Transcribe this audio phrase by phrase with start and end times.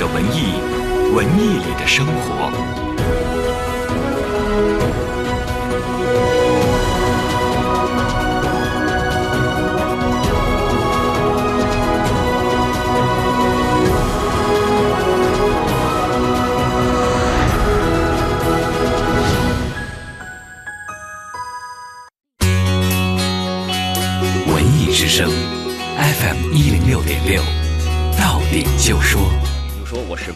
[0.00, 0.54] 的文艺，
[1.14, 2.79] 文艺里的生活。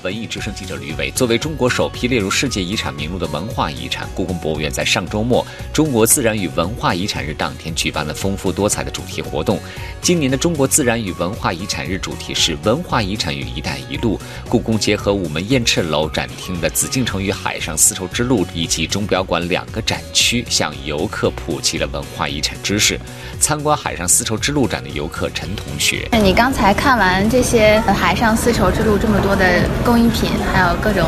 [0.05, 1.11] 文艺之声记者吕伟。
[1.12, 9.59] 作为中国首批列入世界遗产名录的文化遗产，故宫博物院在上周末中国自然与文化遗产日当天举办了丰富多彩的主题活动。
[10.02, 14.20] 今年的中国自然与文化遗产日主题是“文化遗产与“一带一路””。
[14.46, 23.01] 故宫结合午门雁翅楼展厅的紫禁城与海上丝绸之路以及钟表馆两个展区，向游客普及了文化遗产知识。
[23.41, 29.62] 参观海上丝绸之路展的游客陈同学，你刚才看完这些海上丝绸之路这么多的
[29.95, 31.05] 工艺品，还有各种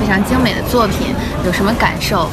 [0.00, 2.26] 非常精美的作品，有什么感受？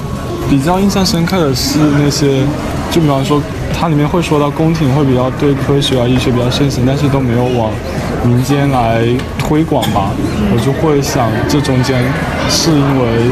[0.50, 2.44] 比较印象深刻的是那些，
[2.90, 3.42] 就比方说，
[3.78, 7.72] 它里面会说到宫廷会比较对科学啊、医学比较盛行，但是都没有往
[8.24, 9.06] 民间来
[9.38, 10.12] 推广吧。
[10.54, 12.02] 我就会想，这中间
[12.50, 13.30] 是因为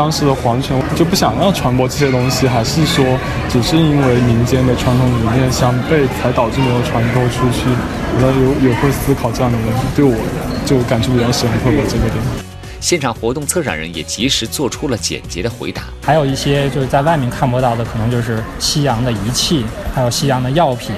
[0.00, 3.04] 当时的皇权就不想要传播这些东西，还是说
[3.50, 7.68] 只是因为民间的传统理念相悖，才导致没有传播出去？
[8.16, 8.22] 我
[8.62, 10.16] 有有会思考这样的问题，对我
[10.64, 12.16] 就感触比较深刻吧，这个点。
[12.80, 15.82] 现场活动策展人也及时做出了简洁的回答。
[16.02, 20.94] 还有一些就是在外面看不到的，可能就是西洋的仪器，还有西洋的药品，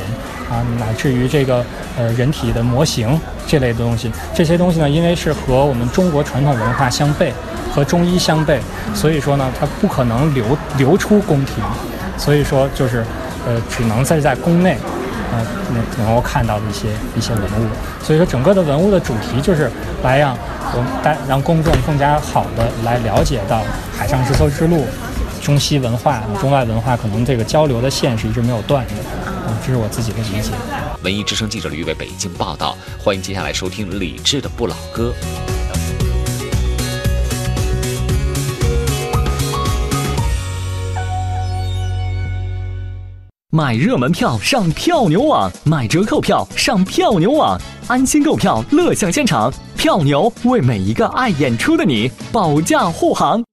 [0.52, 1.64] 啊，乃至于这个
[1.96, 4.10] 呃人体的模型这类的东西。
[4.34, 7.32] 这些东西呢，因为是和我们中国传统文化相悖，
[7.74, 8.58] 和中医相悖，
[8.94, 10.44] 所以说呢，它不可能流
[10.76, 11.64] 流出宫廷，
[12.18, 13.04] 所以说就是
[13.46, 14.76] 呃，只能在在宫内。
[15.34, 15.38] 呃，
[15.72, 17.66] 能能够看到的一些一些文物，
[18.04, 19.70] 所以说整个的文物的主题就是
[20.02, 20.36] 来让
[20.74, 23.62] 我们带让公众更加好的来了解到
[23.96, 24.84] 海上丝绸之路、
[25.40, 28.92] 中西文化、中外文化可能这个交流的线是一直没有断的，
[29.64, 30.50] 这是我自己的理解。
[31.02, 35.12] 文艺之声记者吕伟北京报道，欢迎接下来收听李志的不老歌。
[43.54, 49.52] 买热门票上票牛网，买折扣票上票牛网，安心购票，乐享现场。
[49.76, 53.44] 票牛为每一个爱演出的你保驾护航。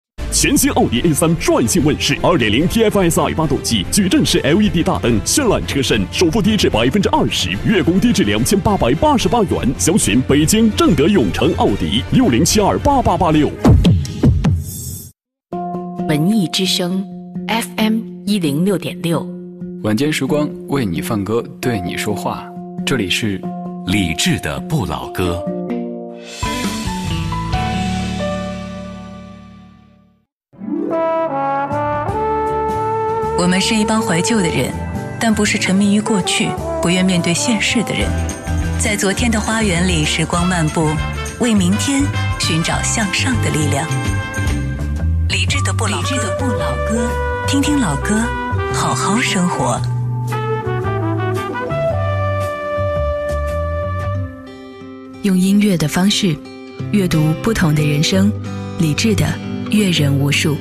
[0.42, 9.74] 全新奥迪 A3 率性问世，2.0 TFSI 发动机，矩阵式 LED 大灯，绚烂车身，首付低至百分之二十，月供低至两千八百八十八元。
[9.78, 13.52] 详询北京正德永城奥迪六零七二八八八六。
[16.08, 17.06] 文艺之声
[17.50, 19.28] ，FM 一零六点六。
[19.84, 22.46] 晚间时光为你放歌，对你说话。
[22.86, 23.42] 这里是
[23.88, 25.44] 李志的不老歌。
[33.40, 34.70] 我们是一帮怀旧的人，
[35.18, 36.50] 但不是沉迷于过去、
[36.82, 38.06] 不愿面对现实的人。
[38.78, 40.90] 在昨天的花园里，时光漫步，
[41.40, 42.04] 为明天
[42.38, 43.88] 寻找向上的力量。
[45.30, 47.10] 理智的不老歌，
[47.48, 48.22] 听听老歌。
[48.74, 49.80] 好好生活，
[55.22, 56.36] 用音乐的方式
[56.92, 58.30] 阅读不同的人生，
[58.80, 59.26] 理智的
[59.72, 60.58] 阅人无数。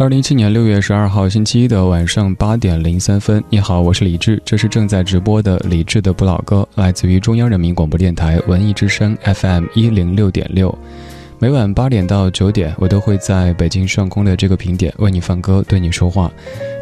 [0.00, 10.72] 二零一七年六月十二号星期一的晚上八点零三分，你好，我是李志，这是正在直播的李志的不老歌，来自于中央人民广播电台文艺之声 FM 一零六点六。
[11.40, 16.28] 每晚八点到九点，我都会在北京上空的这个频点为你放歌，对你说话。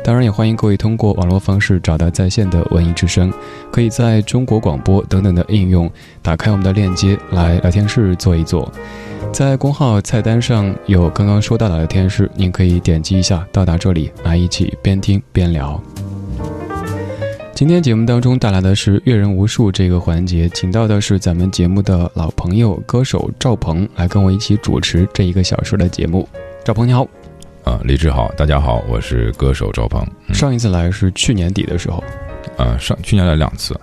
[0.02, 3.30] 当然，也欢迎各位通过网络方式找到在线的文艺之声，
[3.70, 5.90] 可以在中国广播等等的应用
[6.22, 8.72] 打开我们的链接来聊天室坐一坐。
[9.30, 15.78] 在公号菜单上有刚刚说到的聊天室，您可以点击一下到达这里来一起边听边聊。
[17.56, 26.28] 今天节目当中带来的是阅人无数这个环节，请到的是咱们节目的老朋友歌手赵鹏来跟我一起主持这一个小时的节目。
[26.62, 27.08] 赵鹏你好，
[27.64, 30.06] 啊，李志好，大家好，我是歌手赵鹏。
[30.34, 32.04] 上一次来是去年底的时候，
[32.58, 33.74] 呃，上去年来两次，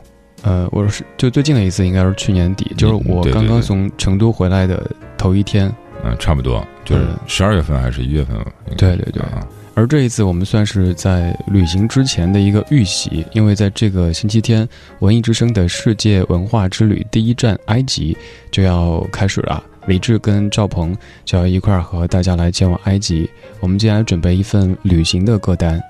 [0.44, 4.88] 呃，我是就最近的一次应该是去年底，就是我刚刚从成都回来的
[5.18, 5.74] 头一天，
[6.04, 8.38] 嗯，差不多就是十二月份还是一月份？
[8.78, 9.44] 对对对啊。
[9.76, 14.68] 而这一次，我们算是在旅行之前的一个预习，因为在这个星期天，
[15.00, 18.16] 文艺之声的世界文化之旅第一站埃及
[18.52, 19.64] 就要开始了。
[19.88, 23.30] 李志跟赵鹏就要一块儿和大家来前往埃及。
[23.60, 25.82] 我们接下来准备一份旅行的歌单。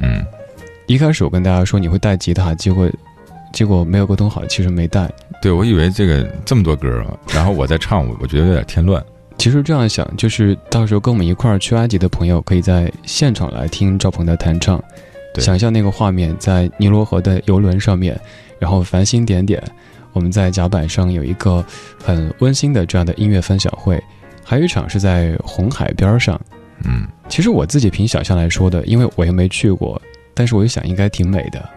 [0.00, 0.22] 嗯，
[0.86, 2.90] 一开始我跟大家说你会带吉他，结果
[3.52, 5.08] 结果没有沟通好，其实没带。
[5.40, 9.02] 对，我以为这个这么多歌啊，然后我在唱，我我觉得有点添乱。
[9.42, 14.80] 其实这样想，就是到时候跟我们一块儿去埃及的朋友，可以在现场来听赵鹏的弹唱，
[15.40, 18.16] 想象那个画面，在尼罗河的游轮上面，
[18.60, 19.60] 然后繁星点点，
[20.12, 21.64] 我们在甲板上有一个
[21.98, 24.00] 很温馨的这样的音乐分享会，
[24.44, 26.40] 还有一场是在红海边上。
[26.84, 30.00] 嗯，其实我自己凭想象来说的，因为我又没去过，
[30.34, 31.68] 但是我又想应该挺美的，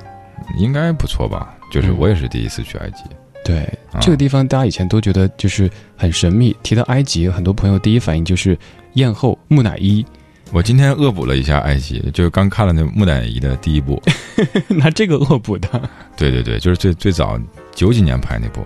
[0.59, 1.57] 应该不错吧？
[1.71, 3.06] 就是我也是第一次去埃及。
[3.45, 3.71] 对
[4.01, 6.53] 这个地方，大家以前都觉得就是很神秘。
[6.63, 8.57] 提到埃及，很多朋友第一反应就是
[8.94, 10.03] 艳后木乃伊。
[10.51, 14.01] 我今天恶补了一下埃及，就是刚看了那木乃伊的第一部，
[14.68, 15.69] 拿这个恶补的。
[16.18, 17.39] 对对对，就是最最早
[17.74, 18.65] 九几年拍那部。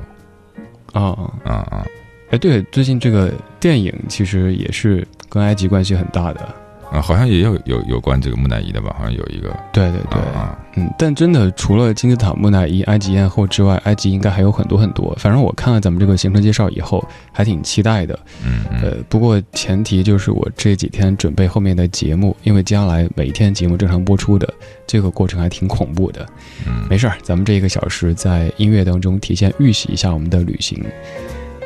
[0.93, 1.85] 啊啊啊！
[2.31, 6.55] 哎，对，最近这个电影其实也是跟埃及关系很大的。
[6.91, 8.95] 啊，好像也有有有关这个木乃伊的吧？
[8.97, 9.55] 好像有一个。
[9.71, 15.15] 对对对，啊，嗯，但真的除了金字塔、木乃伊、埃及艳后之外，埃及应该还有很多很多。
[15.19, 18.17] 反正我看了咱们这个行程介绍以后，还挺期待的。
[18.43, 18.81] 嗯嗯。
[18.81, 24.51] 呃，不过前提就是我这几天准备后面的节目，因为接下来每一天节目正常播出的
[24.87, 26.25] 这个过程还挺恐怖的。
[26.65, 30.83] 嗯，没事儿，咱们这一个小时在音乐当中提前预习一下我们的旅行。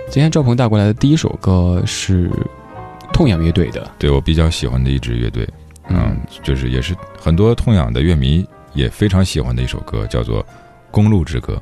[0.10, 2.30] 今天赵鹏带过来的第一首歌是
[3.14, 5.48] 痛仰乐队的，对我比较喜欢的一支乐队。
[5.90, 10.42] 嗯，就是也是很多痛仰的乐迷也非常喜欢的一首歌，叫做
[10.92, 11.54] 《公路之歌》。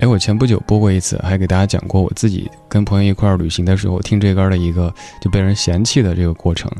[0.00, 6.70] 哎，我前不久播过一次，还给大家讲过我自己跟朋友一块儿旅行的时候听这歌的一个就被人嫌弃的这个过程。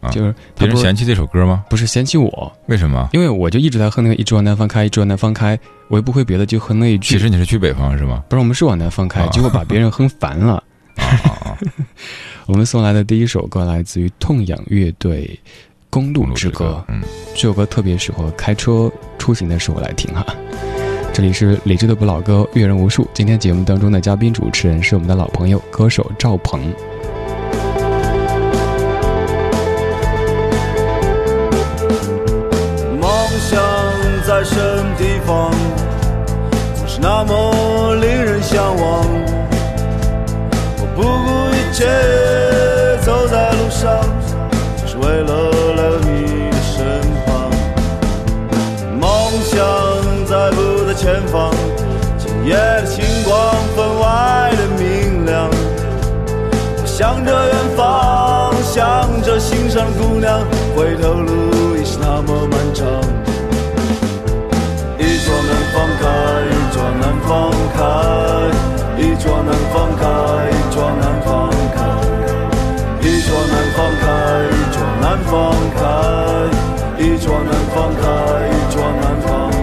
[0.00, 1.64] 啊，就是别人嫌弃这首歌吗？
[1.70, 3.08] 不是嫌弃我，为什么？
[3.12, 5.56] 因为我就一直在哼那个“一直往南方开，一直往南方开”，
[5.88, 7.14] 我又不会别的，就哼那一句。
[7.14, 8.24] 其实你是去北方是吗？
[8.28, 10.62] 不是，我们是往南方开，结果把别人哼烦了。
[10.96, 11.04] 啊
[11.44, 11.58] 啊！
[12.46, 15.38] 我们送来的第一首歌来自于痛仰乐队。
[15.90, 17.02] 公路之歌，嗯，
[17.34, 20.24] 这首歌特别适合开车出行的时候来听哈。
[21.12, 23.06] 这里是理智的不老歌，阅人无数。
[23.12, 26.62] 今天节目当中的嘉宾主持人是我们的老朋友歌手赵鹏。
[32.98, 33.10] 梦
[33.50, 33.60] 想
[34.26, 35.52] 在什么地方，
[36.74, 37.54] 总是那么
[41.82, 41.88] 切
[43.04, 43.98] 走在路上，
[44.76, 46.78] 只是为了留你的身
[47.26, 47.50] 旁，
[49.00, 49.02] 梦
[49.42, 49.58] 想
[50.24, 50.94] 在不在。
[50.94, 51.50] 前方，
[52.18, 53.34] 今夜的星光
[53.74, 55.48] 分外的明亮。
[55.50, 60.38] 我向着远方，向着心上的姑娘，
[60.76, 63.11] 回头路已是那么漫长。
[75.12, 79.52] 难放开，一桌难放开，一桌难放。
[79.52, 79.61] 车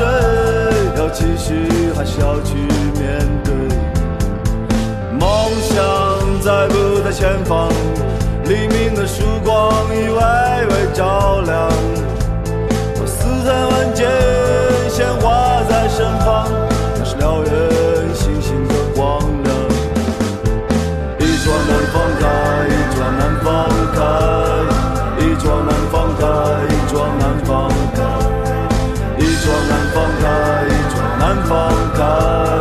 [0.00, 0.06] 睡，
[0.96, 2.54] 要继续还是要去
[2.98, 3.52] 面对？
[5.18, 5.28] 梦
[5.60, 5.76] 想
[6.40, 7.68] 在不在前方？
[8.46, 10.16] 黎明的曙光已微
[10.68, 11.68] 微照亮，
[12.98, 14.08] 我四海万界
[14.88, 16.48] 鲜花在身旁，
[31.30, 32.59] 一桌难放开，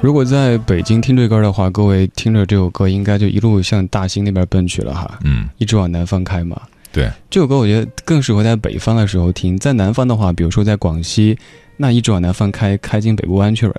[0.00, 5.18] 如果在北京听这歌的话，各位听着这首歌，应该就一路向大兴那边奔去了哈。
[5.22, 6.60] 嗯，一直往南方开嘛。
[6.90, 11.38] 对，这首歌我觉得更适合在北方的时候听，在南方的话，比如说在广西，
[11.80, 13.74] 那一直往南方开，开进北部湾去了，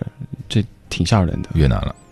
[0.47, 1.49] 这挺吓人的。
[1.53, 1.93] 越南了。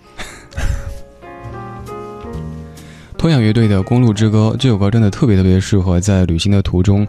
[3.17, 7.07] 通仰乐队的《公路之歌》这首歌真的特别特别适合在旅行的途中，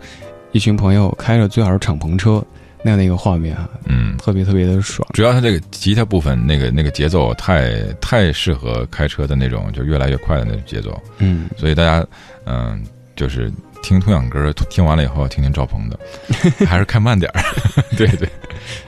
[0.53, 2.43] 一群朋友开着最好是敞篷车
[2.83, 5.07] 那样的一个画面啊，嗯，特别特别的爽。
[5.13, 10.99] 主要它这个吉他部分，那个那个节奏太太适合开车的那种，就越来越快的那种节奏。
[11.19, 12.07] 嗯，所以大家
[12.47, 12.83] 嗯，
[13.17, 15.99] 就是听痛仰歌，听完了以后听听赵鹏的，
[16.67, 17.43] 还是开慢点儿。
[17.97, 18.29] 对对，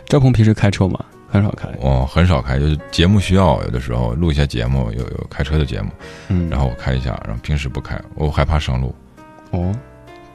[0.06, 0.98] 赵鹏平时开车吗？
[1.32, 5.88] 很少开，哦很少开，就是节目需要，有的时候录一下节目，有有开车的节目，
[6.26, 8.92] 嗯，然后我开一下，然后平时不开，我害怕上路。
[9.52, 9.72] 哦，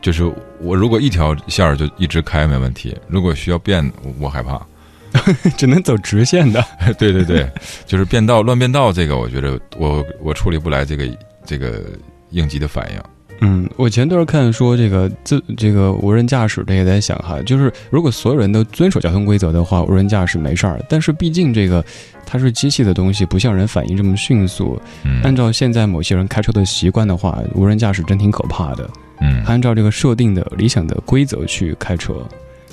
[0.02, 0.24] 就是
[0.62, 4.66] 我如果一条线儿就一直开没问题，如果需要变，我害怕，
[5.58, 6.64] 只能走直线的。
[6.98, 7.46] 对对对，
[7.86, 11.06] 就是变道乱变道，这个我觉得我我处理不来这个
[11.46, 11.84] 这个
[12.30, 13.02] 应急的反应。
[13.42, 20.80] 嗯，我前段看说这个自这个无人驾驶，这也在想哈，就是如果所有人都遵守交通规则的话，无人驾驶没事儿。
[20.88, 21.84] 但是毕竟这个
[22.26, 24.82] 它是机器的东西，不像人反应这么迅速。
[25.04, 28.90] 嗯，按照现在某些人开车的习惯的话，无人驾驶真挺可怕的。
[29.20, 32.26] 嗯，按照这个设定的理想的规则去开车，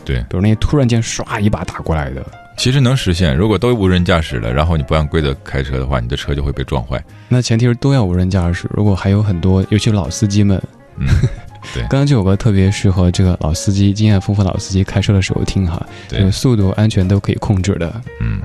[0.05, 2.25] 对，比如那些突然间唰一把打过来的。
[2.57, 7.03] 其实能实现，如果都无人驾驶了，然后你不按规则开车的话，你的车就会被撞坏。
[7.29, 8.69] 那前提是都要无人驾驶。
[8.73, 10.63] 如果还有很多，尤其老司机们，
[10.97, 11.07] 嗯，
[11.75, 18.01] 对， 刚刚这首歌特别适合这个老司机、经验丰富老司机开车的时候听哈，对，速度、安全都可以控制的。
[18.21, 18.41] 嗯。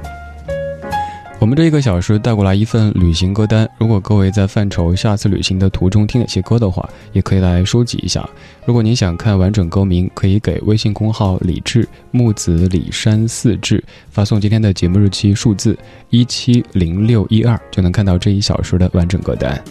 [1.39, 8.27] 我们这一个小时带过来一份旅行歌单，如果各位在范畴下次旅行的途中听哪些歌的话，也可以来收集一下。
[8.65, 15.77] 如果您想看完整歌名，可以给微信公号“李志木子李山四志”发送今天的节目日期数字
[16.09, 19.63] 一七零六一二，就能看到这一小时的完整歌单。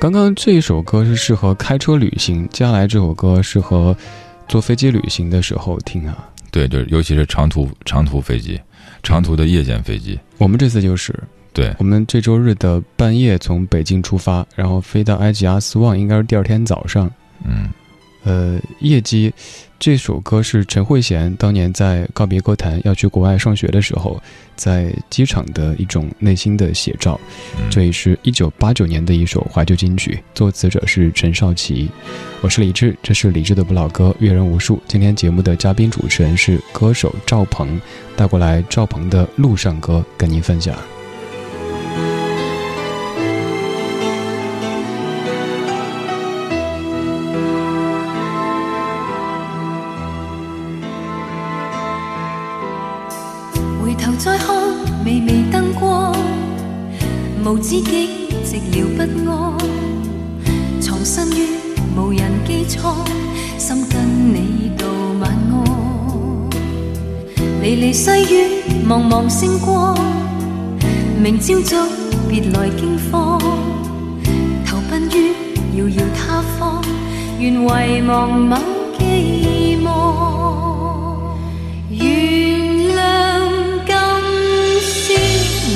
[0.00, 3.96] 刚刚这一首歌是适合开车旅行，接下来这首歌适合
[4.48, 6.28] 坐飞机旅行的时候听啊。
[6.50, 8.60] 对，就是尤其是长途长途飞机。
[9.06, 11.14] 长途的夜间飞机，我们这次就是，
[11.52, 11.72] 对。
[11.78, 17.08] 我们这周日的半夜从北京出发，然后飞到埃及阿斯旺，应该是第二天早上。
[17.44, 17.68] 嗯，
[18.26, 19.32] 呃，夜机
[19.78, 24.20] 这首歌是陈慧娴当年在告别歌坛要去国外上学的时候，
[24.56, 27.20] 在机场的一种内心的写照。
[27.70, 31.88] 这也是一九八九年的一首怀旧金曲，作词者是陈少琪。
[32.40, 34.82] 我是李志，这是李志的不老歌，阅人无数。
[34.88, 37.80] 今天节目的嘉宾主持人是歌手赵鹏，
[38.16, 40.76] 带过来赵鹏的路上歌跟您分享。
[68.26, 68.36] 离离细雨，
[68.88, 69.96] 茫茫星光，
[71.22, 71.76] 明朝早
[72.28, 73.40] 别来惊慌，
[74.66, 75.32] 投奔于
[75.78, 76.82] 遥遥他方，
[77.38, 78.56] 愿遗忘某
[78.98, 79.86] 寄望。
[81.90, 81.98] 原
[82.96, 82.98] 谅
[83.86, 83.92] 今
[84.82, 85.14] 宵。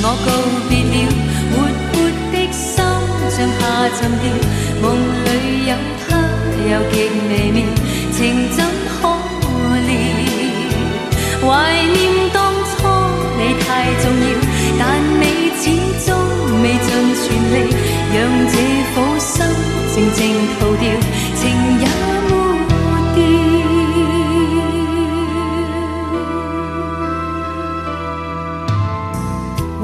[0.03, 0.29] 我告
[0.67, 0.93] 别了，
[1.51, 1.55] 活
[1.91, 1.93] 泼
[2.31, 2.61] 的心
[3.29, 3.61] 像下
[3.97, 4.23] 沉掉，
[4.81, 4.85] 梦
[5.25, 5.27] 里
[5.67, 6.05] 有他
[6.67, 6.93] 又极
[7.29, 7.57] 微妙，
[8.11, 8.19] 情
[8.51, 8.91] 怎可
[9.87, 10.20] 料？
[11.41, 12.71] 怀念当初
[13.35, 13.65] 你太
[13.99, 14.25] 重要，
[14.77, 14.81] 但
[15.19, 15.23] 你
[15.57, 15.63] 始
[16.05, 16.07] 终
[16.61, 17.55] 未尽全力，
[18.13, 18.17] 让
[18.47, 18.53] 这
[18.93, 19.33] 颗心
[19.91, 20.19] 静静
[20.59, 20.85] 逃掉，
[21.35, 21.41] 情
[21.79, 21.83] 也
[22.29, 22.31] 抹
[23.15, 23.19] 掉。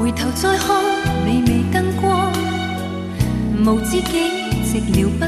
[0.12, 0.66] 头再看，
[1.26, 2.32] 微微灯光，
[3.66, 4.14] 无止境，
[4.64, 5.26] 寂寥不安，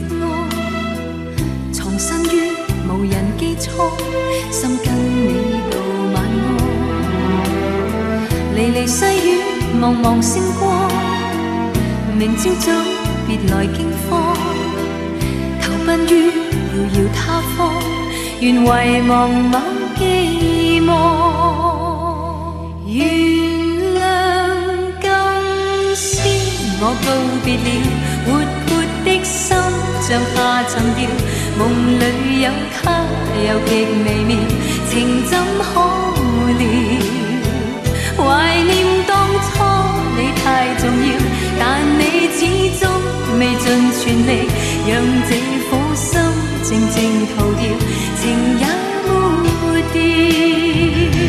[1.72, 2.26] 藏身于
[2.88, 3.68] 无人机舱，
[4.52, 5.49] 心跟你
[8.72, 9.40] 离离细雨，
[9.80, 10.88] 茫茫星光，
[12.16, 12.72] 明朝早
[13.26, 14.36] 别来惊慌，
[15.60, 17.18] 投奔于遥遥他
[17.56, 17.58] 方，
[18.40, 18.64] 愿遗
[19.08, 19.58] 忘某
[19.98, 20.88] 寄望。
[22.86, 22.96] 原
[23.96, 23.98] 谅
[25.00, 25.04] 今
[25.96, 26.22] 宵
[26.80, 27.06] 我告
[27.44, 27.68] 别了，
[28.24, 28.28] 活
[28.66, 28.68] 泼
[29.04, 29.56] 的心
[30.00, 30.36] 像下
[30.68, 30.98] 沉掉，
[31.58, 31.60] 梦
[31.98, 32.02] 里
[32.42, 32.46] 有
[32.80, 32.80] 他
[33.36, 33.68] 又极
[34.04, 34.30] 微妙，
[34.88, 34.94] 情
[35.26, 35.89] 怎可？
[38.30, 39.50] 怀念当初
[40.16, 41.10] 你太重要，
[41.58, 41.64] 但
[41.98, 42.38] 你始
[42.78, 42.88] 终
[43.40, 43.66] 未尽
[43.98, 44.46] 全力，
[44.86, 44.90] 让
[45.28, 45.30] 这
[45.68, 46.08] 苦心
[46.62, 47.62] 静静逃掉，
[48.20, 48.22] 情
[48.60, 48.64] 也
[49.08, 49.10] 抹
[49.92, 51.19] 掉。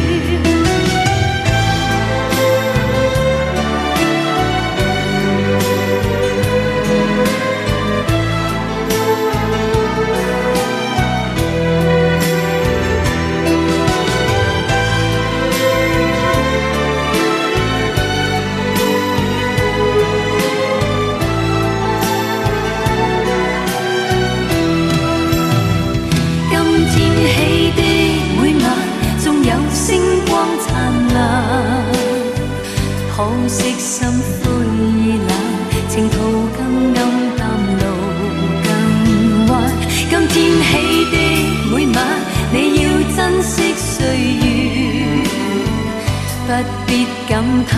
[46.87, 47.71] 必感嘆，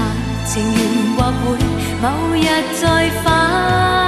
[0.45, 1.57] 情緣或會
[2.01, 2.45] 某日
[2.81, 4.02] 再返。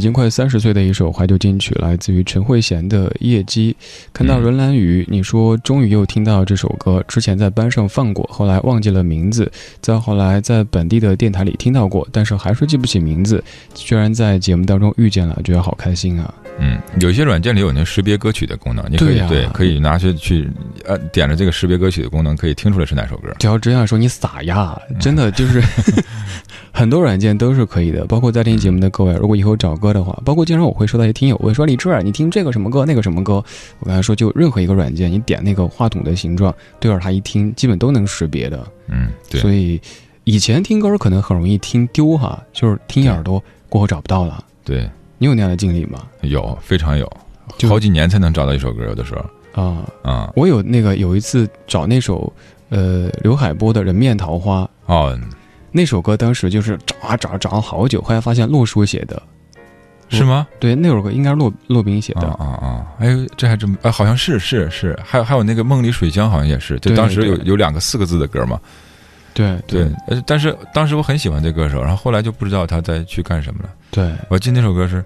[0.00, 3.76] 已经快三十岁的一首怀旧金曲，来自于陈慧娴的《夜机》。
[4.20, 9.50] 看到轮蓝雨，你说终于又听到这首歌，之前在班上放过，后来忘记了名字，
[9.80, 13.42] 再后来在本地的电台里听到过，但是还是记不起名字。
[13.72, 16.34] 居然在节目当中遇见了，觉得好开心啊！
[16.58, 20.50] 嗯，有些软件里有那识别歌曲的功能，你可以对可以拿去去
[20.84, 23.34] 呃点着这个识别歌曲的功能，可以听出来是哪首歌。
[23.38, 24.78] 只要这样说，你傻呀！
[25.00, 25.62] 真的就是
[26.72, 33.42] 很多软件都是可以的，包括在听节目的各位，如果以后找歌的话，包括经常我会收到一些听友会说李志，你听这个什么歌，那个什么歌？
[33.78, 38.66] 我刚才说，就任何一个软件，你点那个话筒的形状，对着它一听，基本都能识别的。
[38.88, 39.40] 嗯，对。
[39.40, 39.80] 所以
[40.24, 44.44] 以前听歌可能很容易听丢哈，就是听一耳朵过后找不到了。
[44.64, 46.06] 对你有那样的经历吗？
[46.22, 47.10] 有，非常有，
[47.68, 52.32] 好几年才能找到一首歌，有的时候啊啊，我有那个有一次找那首
[52.68, 55.18] 呃刘海波的《人面桃花》哦，
[55.72, 59.20] 那首歌当时就是找啊找啊找了好久，后来发现洛叔写的，
[60.10, 60.46] 是吗？
[60.58, 62.86] 对，那首歌应该是骆骆宾写的啊啊啊！
[62.98, 68.60] 哎呦，这还真哎，好像是是是，还有还有那个梦里水乡好像也是，就当时有有两个四个字的歌嘛。
[69.32, 73.70] 对对，呃，但是当时我很喜欢这歌手，然后后来就不知道他在去干什么了。
[73.90, 75.04] 对，我记得那首歌是。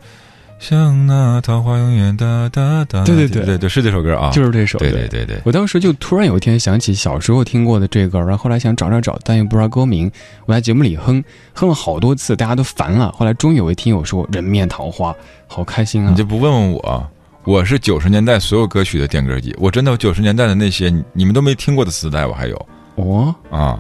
[0.58, 4.78] 像那桃花永远哒哒哒，对对对对对对，是这首歌啊，就是这首。
[4.78, 10.10] 对对对对，我当时就突然有一天想起小时候听过的这歌，然后后来想找找找，但又不知道歌名，
[10.46, 13.12] 我在节目里哼哼了好多次，大家都烦了。
[13.12, 15.12] 后来终于有位听友说《人面桃花》，
[15.46, 16.10] 好开心啊！
[16.10, 17.10] 你就不问问我，
[17.44, 23.78] 我是九十年代所有歌曲的点歌机，我真的九十年代的那些你你们都没听过的磁带，我还有哦啊。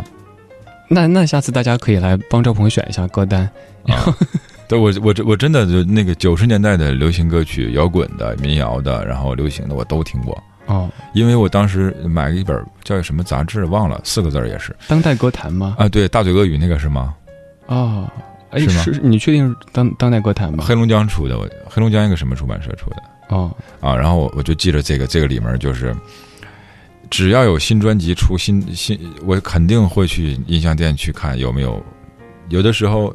[0.86, 3.48] 那那下次大家可以来帮赵鹏选一下歌单。
[3.86, 4.14] 啊
[4.74, 10.90] 对我我我真的就那个九十年代的流行歌曲、摇滚的、民谣的，然后流行的我都听过哦。
[11.12, 15.76] 因为我当时买了一本叫什么杂志，忘了四个字儿也是当代歌坛吗？
[15.78, 17.14] 啊，对，大嘴鳄鱼那个是吗？
[17.66, 18.10] 哦，
[18.50, 20.64] 哎，是吗是你确定是当当代歌坛吗？
[20.66, 22.96] 黑龙江出的，我黑龙江一个什么出版社出的？
[23.28, 25.94] 哦啊，然后我我就记着这个这个里面就是，
[27.10, 31.80] 只要有新专辑出新新，我肯定会去音像店去看有没有。
[32.50, 33.14] 有的时候，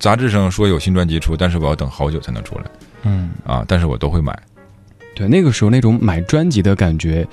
[0.00, 2.64] 杂志上说有新专辑出，但是我要等好久才能出来。
[3.02, 4.36] 嗯啊，但是我都会买。
[5.14, 7.26] 对，那个时候那种买专辑的感觉，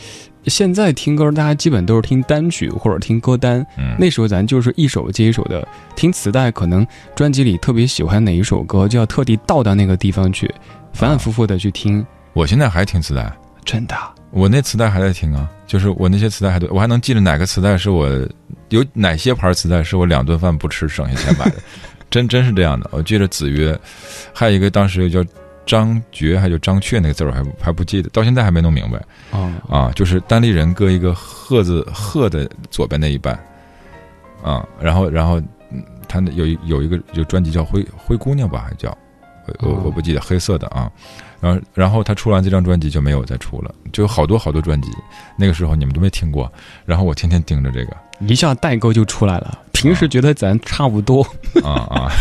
[0.45, 3.65] 现在听歌大家基本都是听单曲或者听歌单。
[3.77, 10.53] 嗯，那时候咱就是一首接一首的听磁带，可能专辑里特别喜欢哪一首歌，就要特地倒到那个地方去，
[10.91, 12.05] 反反复复的去听。
[12.33, 13.31] 我现在还听磁带，
[13.63, 13.95] 真的。
[14.31, 18.09] 我那磁带还在听啊，就是我那些磁带还都，我还能记得哪个磁带是我
[18.69, 21.55] 有哪些牌磁带是我两顿饭不吃省下钱买的，
[22.09, 22.89] 真真是这样的。
[22.91, 23.77] 我记得子曰，
[24.33, 25.23] 还有一个当时叫
[25.65, 29.03] 张觉，还有张雀那个字儿，我还还不记得，到现在还没弄明白。
[29.31, 33.37] 哦啊，就是单立人搁一个鹤字鹤的左边那一半，
[34.41, 35.39] 啊，然后然后
[35.71, 38.97] 嗯他那有一有一个有专辑叫灰灰姑娘吧，还叫
[39.59, 40.89] 我我我不记得黑色的啊。
[41.39, 44.89] 然后，然后他出完这张专辑就没有再出了，就有好多好多专辑，
[45.37, 46.51] 那个时候你们都没听过，
[46.85, 49.59] 然后我天天盯着这个，一下代沟就出来了。
[49.71, 51.21] 平时觉得咱差不多，
[51.63, 52.11] 啊啊。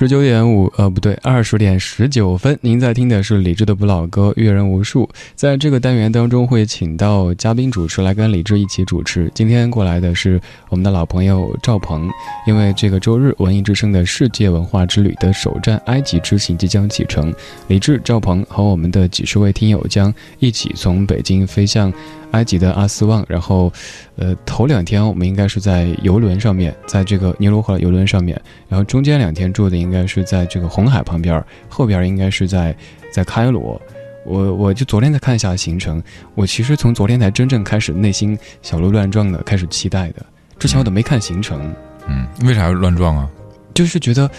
[0.00, 2.58] 十九点五，呃，不对，二十点十九分。
[2.62, 5.06] 您在听的是李志的不老歌，阅人无数。
[5.34, 9.30] 在这个单元当中，会请到嘉宾主持来跟李志一起主持。
[9.34, 12.08] 今天过来的是我们的老朋友赵鹏，
[12.46, 17.30] 因为这个周日文艺之声的世界文化之旅的首站埃及之行即将启程，
[17.68, 21.92] 李志、赵鹏和我们的几十位听友将一起从北京飞向
[22.32, 23.72] 埃及的阿斯旺，然后，
[24.16, 32.74] 呃，头两天我们应该是在游轮上面，在这个尼罗河游轮上面，然后中间两天住的应该是在这个红海旁边，后边应该是在
[33.12, 33.80] 在开罗。
[34.24, 36.02] 我我就昨天才看一下行程，
[36.34, 40.24] 我其实从昨天才真正开始内心小鹿乱撞的开始期待的。
[40.58, 41.74] 之前我都没看行程。
[42.06, 43.28] 嗯，为啥要乱撞啊？
[43.72, 44.30] 就是觉得，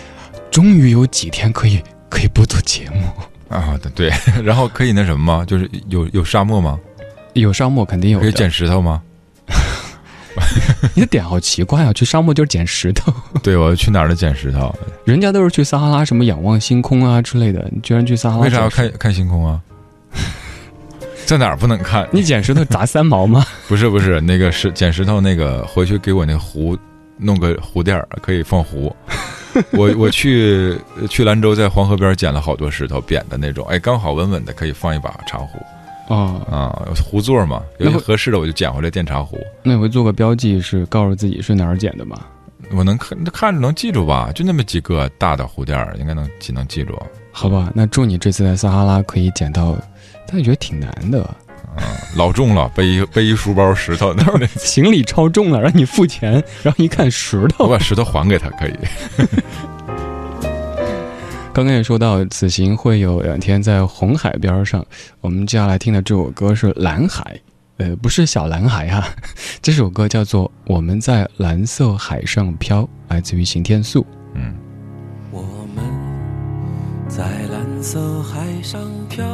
[0.51, 3.07] 终于有几天可以可以不做节目
[3.49, 3.79] 啊！
[3.95, 4.11] 对，
[4.43, 5.45] 然后可以那什么吗？
[5.45, 6.79] 就是有有沙漠吗？
[7.33, 8.19] 有沙漠肯定有。
[8.19, 9.01] 可以捡石头吗？
[10.95, 11.93] 你的点好奇怪啊！
[11.93, 13.13] 去沙漠就是捡石头。
[13.43, 14.73] 对，我要去哪儿的捡石头？
[15.03, 18.43] 人家都是去撒哈拉什么仰望星空啊之类的，你居然去撒哈拉？
[18.43, 19.61] 为啥要看看星空啊？
[21.25, 22.07] 在哪儿不能看？
[22.11, 23.45] 你捡石头砸三毛吗？
[23.67, 26.77] 不是不是，那个石捡石头那个回去给我那壶
[27.17, 28.95] 弄个壶垫儿，可以放壶。
[29.71, 30.77] 我我去
[31.09, 35.59] 去兰州，在黄河边捡了好多石头，扁的那种，哎，刚好稳稳的，可以放一把茶壶。
[36.13, 39.37] 啊啊，壶座嘛，有合适的我就捡回来电茶壶。
[39.63, 42.19] 那回做个标记，是告诉自己是哪儿捡的吗？
[42.73, 44.31] 我能看看着能记住吧？
[44.33, 46.97] 就那么几个大的壶垫儿，应该能记能记住。
[47.31, 49.77] 好吧，那祝你这次在撒哈拉可以捡到，
[50.27, 51.29] 但是觉得挺难的。
[51.77, 51.83] 嗯，
[52.17, 58.73] 老重了，背一背一书包石头，那 行李超重了，让你付钱，然后一看石头，我把石头还给他可以。
[61.53, 64.85] 刚刚也说到，此行会有两天在红海边上。
[65.19, 67.21] 我们接下来听的这首歌是《蓝海》，
[67.83, 69.05] 呃，不是小蓝海啊，
[69.61, 74.05] 这首歌叫做《我们在蓝色海上飘》，来自于刑天素。
[74.33, 74.53] 嗯，
[75.29, 75.41] 我
[75.75, 75.83] 们
[77.09, 79.25] 在蓝色海上飘，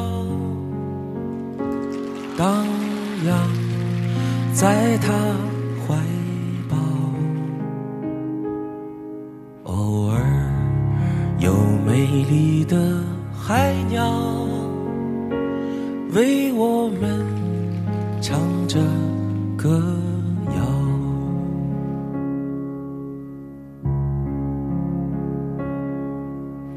[2.36, 2.66] 荡
[3.26, 3.48] 漾
[4.54, 5.14] 在他
[5.88, 5.96] 怀
[6.68, 6.78] 抱，
[9.66, 10.37] 偶尔。
[11.40, 11.54] 有
[11.86, 12.76] 美丽的
[13.32, 14.12] 海鸟
[16.12, 17.24] 为我们
[18.20, 18.80] 唱着
[19.56, 19.80] 歌
[20.56, 20.62] 谣，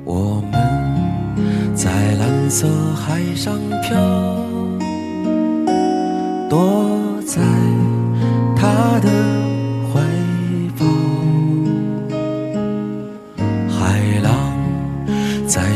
[0.04, 3.96] 我们在蓝色海上漂，
[6.50, 6.86] 躲
[7.24, 7.40] 在
[8.54, 9.29] 他的。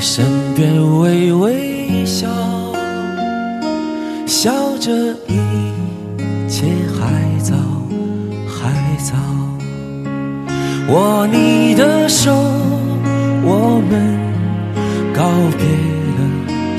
[0.07, 0.23] 身
[0.55, 2.29] 边微微笑，
[4.27, 4.93] 笑着
[5.27, 5.39] 一
[6.47, 7.55] 切还早
[8.47, 8.71] 还
[9.03, 9.15] 早。
[10.93, 12.35] 握你的手，
[13.43, 14.21] 我们
[15.15, 15.25] 告
[15.57, 15.65] 别
[16.19, 16.21] 了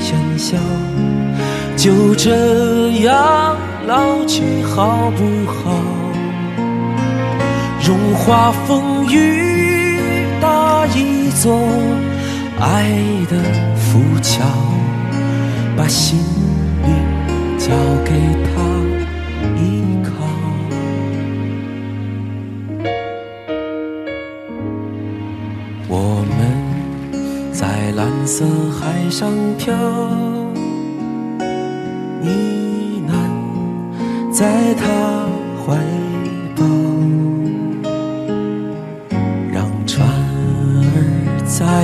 [0.00, 0.56] 喧嚣，
[1.76, 2.30] 就这
[3.02, 3.56] 样
[3.88, 5.74] 老去好不好？
[7.84, 11.58] 荣华风雨搭一座。
[12.58, 12.88] 爱
[13.28, 13.36] 的
[13.76, 14.44] 浮桥，
[15.76, 16.18] 把心
[16.82, 16.88] 灵
[17.58, 17.68] 交
[18.04, 18.10] 给
[18.44, 18.48] 他
[19.60, 19.62] 依
[20.02, 20.08] 靠。
[25.88, 28.44] 我们在蓝色
[28.80, 29.74] 海上漂，
[32.22, 32.28] 呢
[33.06, 33.12] 喃
[34.32, 35.28] 在他
[35.64, 35.76] 怀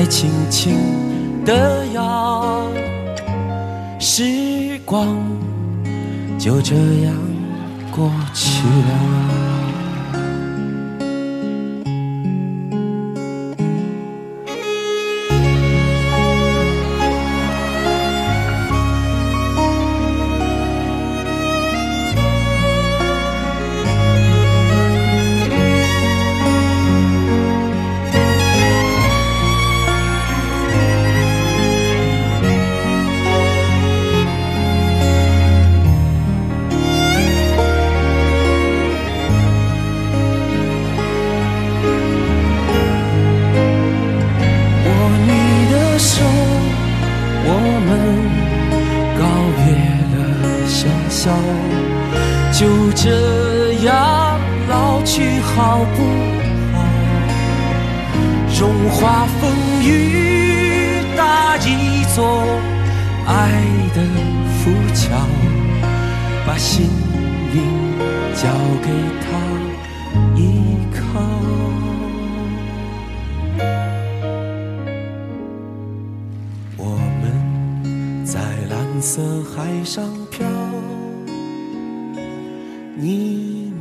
[0.06, 2.62] 轻轻的摇，
[3.98, 5.06] 时光
[6.38, 7.14] 就这样
[7.90, 9.41] 过去了。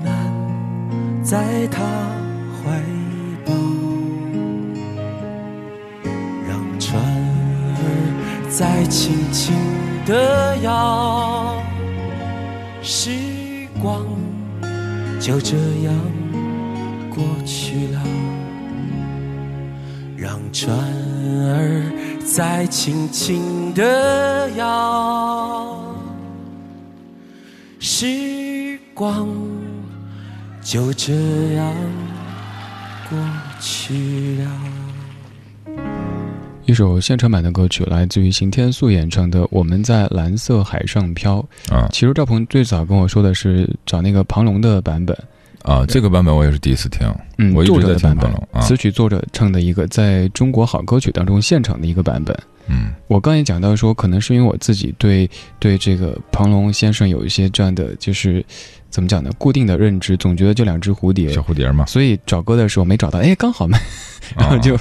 [0.04, 1.82] 难在他
[2.52, 2.82] 怀
[3.46, 3.54] 抱
[6.48, 7.02] 让船
[7.76, 9.56] 儿在轻轻
[10.06, 11.56] 地摇
[12.82, 13.12] 时
[13.82, 14.06] 光
[15.20, 15.94] 就这样
[17.10, 18.32] 过去了。
[20.22, 21.82] 让船儿
[22.24, 25.84] 在轻轻地摇
[27.80, 29.28] 时光
[30.72, 31.12] 就这
[31.56, 31.76] 样
[33.10, 33.20] 过
[33.60, 34.50] 去了。
[36.66, 41.90] 一首现场版的歌曲，来自于邢天素演唱的《我们在蓝色海上飘》啊。
[41.92, 45.14] 其实赵鹏最早跟我说的是找那个庞龙的版本
[45.64, 47.06] 啊，这个版本我也是第一次听。
[47.38, 48.62] 嗯，我一直在听庞龙。
[48.62, 52.34] 词曲作者唱的一个在中国好歌曲当中现场的一个版本。
[52.72, 55.30] 嗯，我刚也讲到说，可能是因为我自己对
[55.60, 58.44] 对这个庞龙先生有一些这样的就是
[58.90, 59.30] 怎么讲呢？
[59.38, 61.86] 固定的认知，总觉得就两只蝴蝶，小蝴蝶嘛。
[61.86, 63.78] 所以找歌的时候没找到，哎，刚好嘛，
[64.38, 64.78] 然后就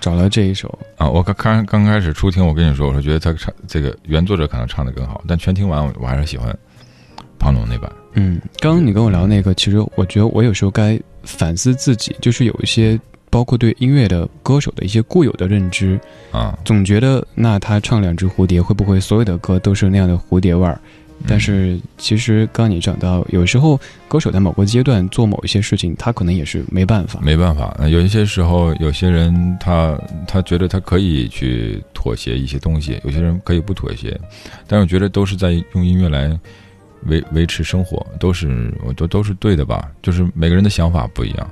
[0.00, 1.06] 找了这一首啊。
[1.06, 6.56] 我刚刚刚开始初听，我跟你说，我说觉得他唱这个原作者可能唱的更好，但全听完我还是喜欢
[7.38, 7.92] 庞龙那版。
[8.14, 12.98] 嗯，刚刚你跟我聊那个，其实我觉得我有时候该反思自己，就是有一些。
[13.34, 15.98] 包括对音乐的歌手的一些固有的认知
[16.30, 20.78] 啊，总觉得那他唱两只蝴蝶会不会所有的歌都是那样的蝴蝶味儿？
[21.26, 27.76] 但是其实刚刚你讲到，有时候歌手在某个阶段做某一些事情，他可能也是没办法，没办法。
[27.88, 34.16] 有一些时候，有些人他他觉得他可以去妥协一些东西，有些人可以不妥协，
[34.68, 36.38] 但我觉得都是在用音乐来
[37.06, 39.90] 维维持生活，都是我都都是对的吧？
[40.00, 41.50] 就是每个人的想法不一样。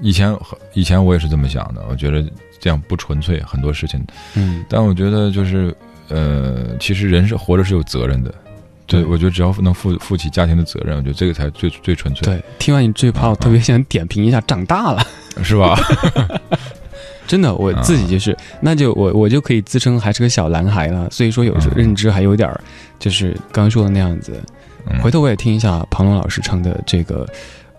[0.00, 0.36] 以前
[0.74, 2.24] 以前我也是这么想的，我觉得
[2.58, 4.04] 这样不纯粹，很多事情。
[4.34, 5.74] 嗯，但我觉得就是，
[6.08, 8.34] 呃，其实人是活着是有责任的。
[8.86, 12.26] 对，我觉得只要能负负起家庭的责任，我觉得这个才最最纯粹。
[12.26, 15.06] 对，听完你这话，我特别想点评一下，长大了，
[15.42, 15.78] 是吧？
[17.28, 21.08] 真的，我自己就是，那就我我就可以自称还是个小男孩了。
[21.10, 22.52] 所以说，有时候认知还有点，
[22.98, 24.42] 就是刚刚说的那样子。
[25.00, 27.24] 回头我也听一下庞龙老师唱的这个。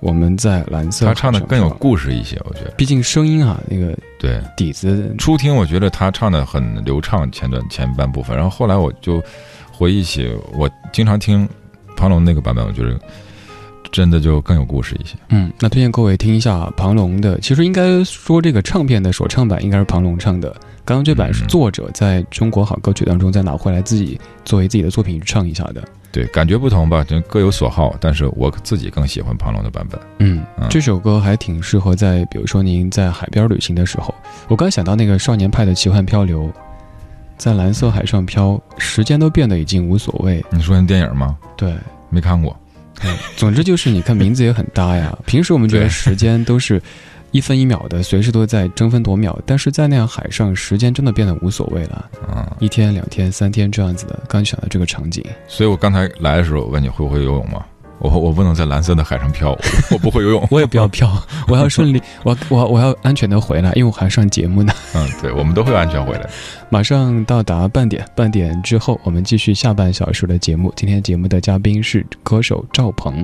[0.01, 2.71] 我们在蓝色，他唱的更有故事一些，我觉得。
[2.71, 9.23] 毕竟声音啊，那个对底子，初听我觉得他唱的很流畅，前段前半部分，然后后来我就
[9.71, 11.47] 回忆起我经常听
[11.95, 12.99] 庞龙那个版本，我觉得
[13.91, 15.15] 真的就更有故事一些。
[15.29, 20.51] 嗯，那推荐各位听一下庞龙的，其实应该说这个唱片的首唱版应该是庞龙唱的，
[20.83, 25.87] 刚刚这版是作者在中国好歌曲当中再拿回来自己作为自己的作品去唱一下的。
[26.11, 27.95] 对，感觉不同吧，就各有所好。
[27.99, 29.99] 但是我自己更喜欢庞龙的版本。
[30.19, 34.13] 嗯，这首歌还挺适合在，比如说您在海边旅行的时候。
[34.47, 36.51] 我刚想到那个少年派的奇幻漂流，
[37.37, 40.43] 在蓝色海上漂，时间都变得已经无所谓。
[40.49, 41.37] 你说那电影吗？
[41.55, 41.73] 对，
[42.09, 42.55] 没看过。
[43.35, 45.17] 总之就是，你看名字也很搭呀。
[45.25, 46.81] 平时我们觉得时间都是。
[47.31, 52.09] 一分一秒的，随时都在争分夺秒，但是在那样海上，时间真的变得无所谓了。
[52.27, 55.23] 啊，一天、两天、三天这样子的，刚想到这个场景。
[55.47, 57.65] 所以我刚才来的时候问你会不会游泳吗？
[57.99, 59.55] 我我不能在蓝色的海上漂，
[59.91, 60.45] 我不会游泳。
[60.49, 61.07] 我也不要漂，
[61.47, 64.73] 我要顺利， 我我我要安全的回来，因为我还上节目呢。
[64.95, 66.27] 嗯，对，我们都会安全回来。
[66.69, 70.73] 马上到达半点，半点之后我们继续下半小时的节目。
[70.75, 73.23] 今天节目的嘉宾是歌手赵鹏。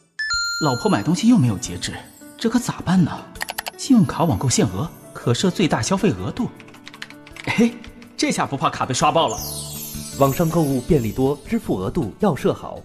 [0.61, 1.91] 老婆买东西又没有节制，
[2.37, 3.11] 这可咋办呢？
[3.79, 6.47] 信用卡网购限额可设最大消费额度。
[7.45, 7.71] 哎，
[8.15, 9.35] 这下不怕卡被刷爆了。
[10.19, 12.77] 网上购物便利多，支付额度要设好。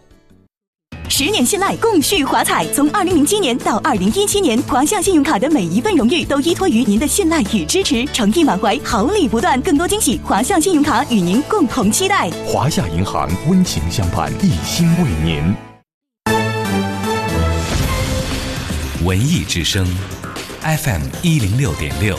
[1.11, 2.67] 十年信赖，共续华彩。
[2.73, 12.31] 从二零零七年到二零一七年，华夏信用卡的每一份荣誉都依托于您的信赖与支持，诚意满怀，好礼不断，更多惊喜，华夏信用卡与您共同期待。
[12.47, 15.55] 华夏银行温情相伴，一心为您。
[19.07, 19.87] 文艺之声
[20.63, 22.19] ，FM 一零六点六。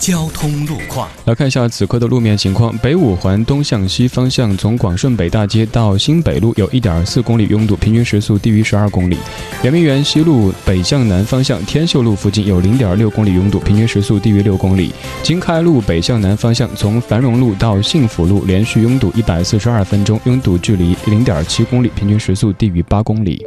[0.00, 2.76] 交通路况，来看一下此刻的路面情况。
[2.78, 9.16] 北五环东向西方向，从广顺北大街到新北路有一点四公里拥堵，平均时速低于十二公里。
[9.62, 14.92] 圆明园西路北向南方向，天秀路附近有零点六公里拥堵，平均时速低于六公里。
[15.22, 23.40] 经开路北向南方向，从繁荣路到幸福路连续拥堵一百四十二分钟，拥堵距离零点七公里，平均时速低于八公里。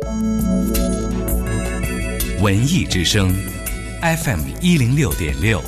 [2.42, 3.34] 文艺之声
[4.02, 5.62] ，FM 一零六点六，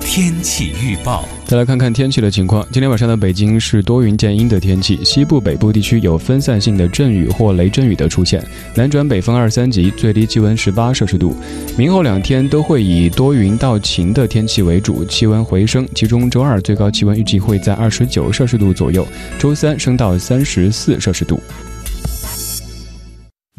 [0.00, 1.26] 天气预报。
[1.46, 2.66] 再来看看天气的情况。
[2.70, 11.34] 今天晚上的北京是多云见阴的天气，西部、北部地区有分散性的阵雨或雷阵雨的出现，南转北风二三级，最低气温十八摄氏度。
[11.78, 21.40] 明后两天都会以多云到晴的天气为主，气温回升，其中周二最高气温预计会在二十九摄氏度左右，周三升到三十四摄氏度。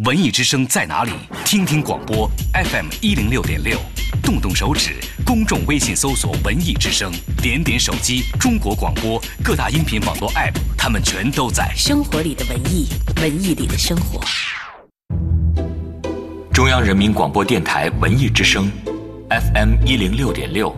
[0.04, 1.12] 文艺之声在哪里？
[1.46, 3.78] 听听广播 FM 一零六点六，
[4.24, 11.72] 动动手指，公众微信搜索“文艺之声”，点点手机，中国广播各大音频网络 App，他们全都在。
[11.76, 12.88] 生活里的文艺，
[13.18, 14.20] 文艺里的生活。
[16.52, 18.72] 中央人民广播电台文艺之声
[19.30, 20.76] ，FM 一零六点六，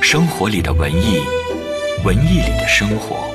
[0.00, 1.20] 生活里的文艺，
[2.06, 3.29] 文艺里的生活。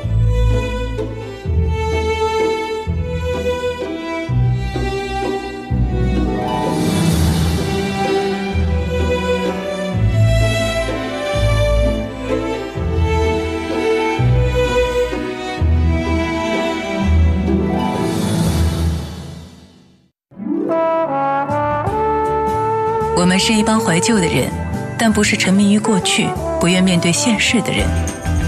[23.26, 24.52] 我们是一帮怀旧的人，
[25.00, 26.28] 但不是沉迷于过去、
[26.62, 27.84] 不愿面对现实的人。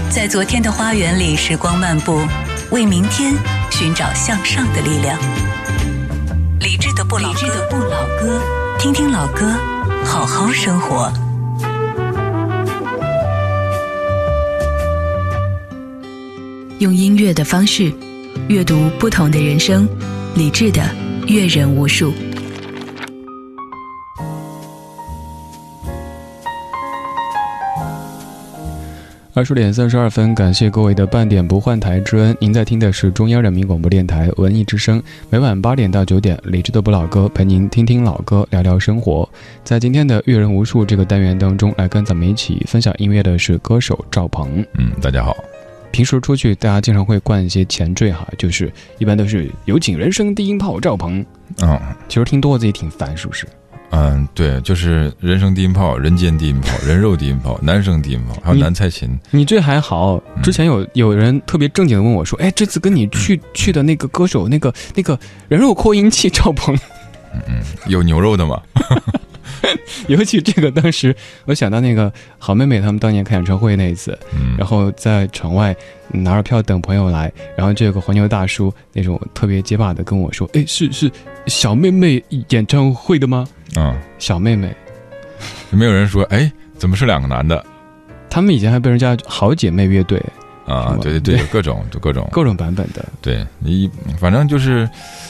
[0.08, 2.20] 在昨天的花园里，时光漫步，
[2.70, 3.34] 为明天
[3.72, 5.18] 寻找向上的力量。
[6.60, 8.40] 理智的不老，理智的不老歌，
[8.78, 9.52] 听听老歌，
[10.04, 11.12] 好好生活。
[16.78, 17.92] 用音乐的方式
[18.46, 19.88] 阅读不同的人生，
[20.36, 20.80] 理智的
[21.26, 22.14] 阅人无数。
[29.38, 32.36] 二十点三十二分，感谢各位的半点不换台之恩。
[32.40, 39.30] 您在听的是中央人民广播电台文艺之声，每晚八点到九点，理智的不老歌陪您听听老歌，聊聊生活。
[39.62, 44.58] 在今天的阅人无数这个单元当中，来跟咱们一起分享音乐的是歌手赵鹏。
[44.76, 45.36] 嗯，大家好。
[45.92, 51.24] 平时出去，大家经常会灌一些前缀哈，就是一般都是有请人生低音炮赵鹏。
[51.62, 53.46] 嗯，其实听多了自己挺烦，是不是？
[53.90, 59.18] 嗯，对，就是人生低音炮、人间低音炮、人肉低音炮、男生低音炮，还有男蔡琴。
[59.30, 66.74] 你这还好，之前有有人特别正经的问我说：“哎，这次跟你去去的那个歌手，那个那个人肉扩音器赵鹏，
[67.32, 68.60] 嗯嗯，有牛肉的吗？”
[70.08, 71.14] 尤其这个，当时
[71.46, 74.18] 我想到那个好妹妹他们当年开演唱会那一次，
[74.56, 75.74] 然后在场外
[76.08, 81.10] 拿着票等朋友来，然后就有个黄牛大叔那种特别结巴的跟我说：“哎，是是
[81.46, 84.74] 小妹妹演唱会的吗？”啊，小妹妹，
[85.72, 87.62] 有没有人说：“哎，怎么是两个男的？”
[88.30, 90.22] 他们以前还被人家好姐妹乐队
[90.68, 93.04] 啊，对对对，各种就各种各种版本的。
[93.22, 94.88] 对你，反正就是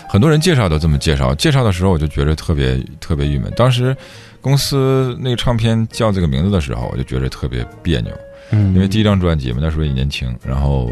[0.09, 1.35] 很多人介绍都这么介绍。
[1.37, 3.53] 介绍的时候我就觉得特别特别郁闷。
[3.57, 3.97] 当时
[4.41, 8.13] 公司那个唱片叫这个名字的时候，我就觉得特别别扭。
[8.51, 10.91] 嗯，因为第一张专辑嘛，那时候也年轻，然后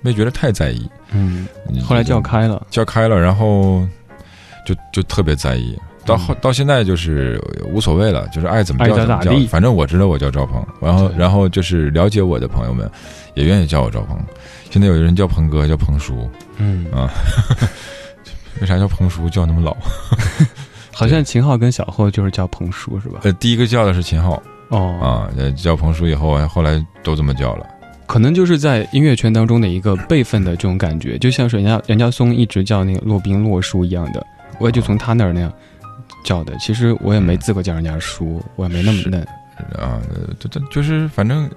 [0.00, 0.88] 没觉得太在意。
[1.10, 1.46] 嗯，
[1.82, 3.86] 后来叫开了，叫开了，然后
[4.64, 5.76] 就就特别在意。
[6.04, 12.90] 到后到现在就是无所谓了，就是爱怎么叫怎么叫，反正我知道我叫赵鹏，然后然后就是了解我的朋友们
[13.34, 14.18] 也愿意叫我赵鹏。
[14.70, 17.10] 现在有人叫鹏哥，叫鹏叔，嗯啊，
[18.60, 19.28] 为啥叫鹏叔？
[19.28, 19.76] 叫那么老？
[20.90, 23.20] 好像秦昊跟小厚就是叫鹏叔是吧？
[23.22, 27.66] 呃，第一个叫的是秦昊哦啊，叫鹏叔以后，后来都这么叫了。
[28.06, 34.26] 可能就是在音乐圈当中的一个辈分的这种感觉，就像是人家任家松一直叫那个骆宾骆叔一样的，
[34.58, 35.50] 我也就从他那儿那样
[36.22, 36.56] 叫的。
[36.58, 39.20] 其实我也没资格叫人家叔，我也没那么嫩
[39.78, 40.00] 啊。
[40.38, 41.50] 这这就是反正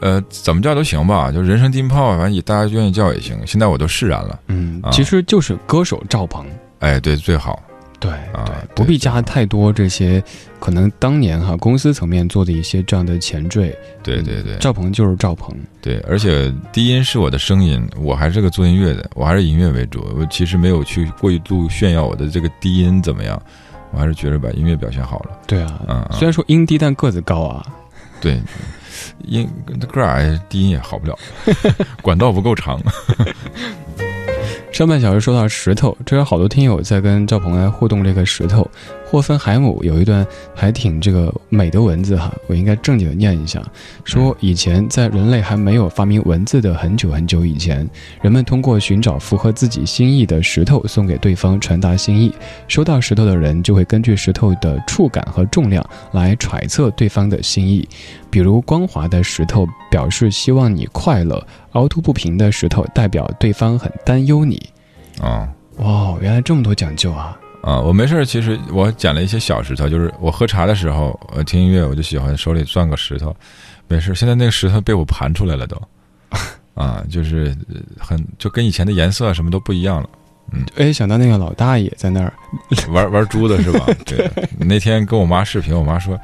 [0.00, 3.38] 呃怎么叫都行吧，就人生低音炮，反正大家愿意叫也行。
[3.46, 4.40] 现在我都释然了。
[4.48, 6.46] 嗯，其实就是歌手赵鹏。
[6.80, 7.62] 哎，对，最好。
[7.98, 10.22] 对啊，不必加太多这些，
[10.60, 13.76] 可能当年哈公司层面做的一些这样的前缀。
[14.02, 15.56] 对对对，赵鹏就是赵鹏。
[15.80, 20.06] 对，而且低音是我的声音，我还是个做音乐的，我还是音乐为主。
[20.16, 23.40] 我其实没有去过度炫耀我的这个低音怎么样，
[23.92, 25.30] 我还是觉得把音乐表现好了。
[25.46, 27.64] 对啊，嗯，虽然说音低，但个子高啊。
[28.20, 28.40] 对，
[29.24, 29.48] 音
[29.92, 31.18] 个矮，低音也好不了，
[32.02, 32.80] 管道不够长。
[34.76, 38.70] 上半小时说到石头，这有好多听友在跟赵鹏来互动这个石头。
[39.08, 43.62] 霍芬海姆有一段还挺这个美的文字哈，我应该正经的念一下。
[44.04, 47.88] 说以前在人类还没有发明文字的很久很久以前，
[48.20, 52.32] 人们通过寻找符合自己心意的石头送给对方传达心意，
[52.66, 57.88] 收到石头的人就会根据石头的触感和重量来揣测对方的心意。
[58.28, 61.40] 比如光滑的石头表示希望你快乐，
[61.72, 64.60] 凹凸不平的石头代表对方很担忧你。
[65.20, 65.48] 啊，
[65.78, 67.38] 哇，原来这么多讲究啊！
[67.66, 73.34] 啊，我没事儿，其实我捡了一些小石头，就是我喝茶的时候，呃，听音乐，我就喜欢手里攥个石头，
[73.88, 74.14] 没事儿。
[74.14, 75.82] 现在那个石头被我盘出来了，都，
[76.80, 77.52] 啊，就是
[77.98, 80.08] 很就跟以前的颜色什么都不一样了。
[80.52, 82.32] 嗯，哎，想到那个老大爷在那儿
[82.92, 83.84] 玩玩猪的是吧？
[84.06, 86.16] 对，那天跟我妈视频，我妈说。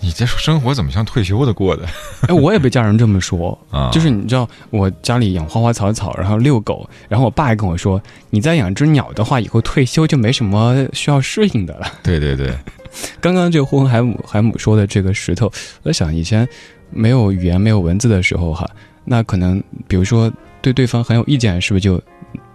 [0.00, 1.86] 你这生活怎么像退休的过的？
[2.28, 3.90] 哎，我也被家人这么说啊。
[3.90, 11.86] 就是你知道，我家里养花花草草，然后遛狗，然后我爸还跟我说，你再养只鸟的话，以后退休就没什么需要适应的了。
[12.04, 12.56] 对对对。
[13.20, 15.50] 刚刚这个呼海姆海姆说的这个石头，
[15.82, 16.48] 我想以前
[16.90, 18.68] 没有语言、没有文字的时候哈，
[19.04, 20.32] 那可能比如说
[20.62, 22.00] 对对方很有意见，是不是就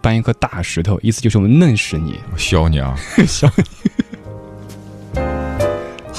[0.01, 2.95] 搬一颗大石头，意思就是我们弄死你，削你啊，
[3.27, 3.63] 削你。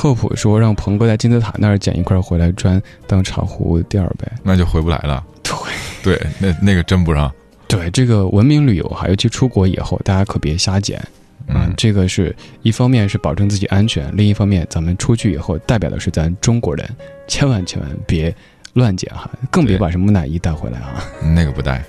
[0.02, 5.54] 赫普说：“让鹏哥在金字塔那儿捡一块回来砖当茶壶垫儿呗，那就回不来了。”对
[6.02, 7.32] 对，那那个真不让。
[7.68, 11.00] 对这个文明旅游哈，尤其出国以后，大家可别瞎捡。
[11.46, 16.84] 嗯，这个是一方面是保证自己安全，另一方面咱们出去以后代表的是咱中国人，
[17.28, 18.34] 千万千万别
[18.72, 21.04] 乱捡哈，更别把什么木乃伊带回来啊。
[21.32, 21.80] 那个不带。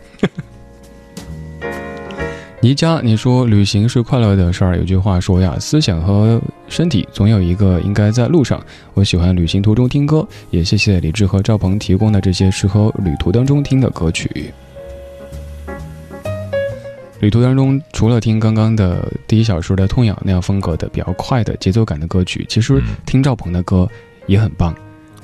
[2.63, 4.77] 倪佳，你说旅行是快乐的事儿。
[4.77, 8.57] 有句话说呀，思想和身体总有一个应该在路上。
[8.93, 14.53] 我喜欢旅行途中听歌，也谢谢李志和赵鹏提供的这些适合旅途当中听的歌曲。
[17.19, 23.85] 旅途当中，除了听刚刚的第一小时的痛痒那样风格的比较快的节奏感的歌曲，其实听赵鹏的歌
[24.25, 24.73] 也很棒。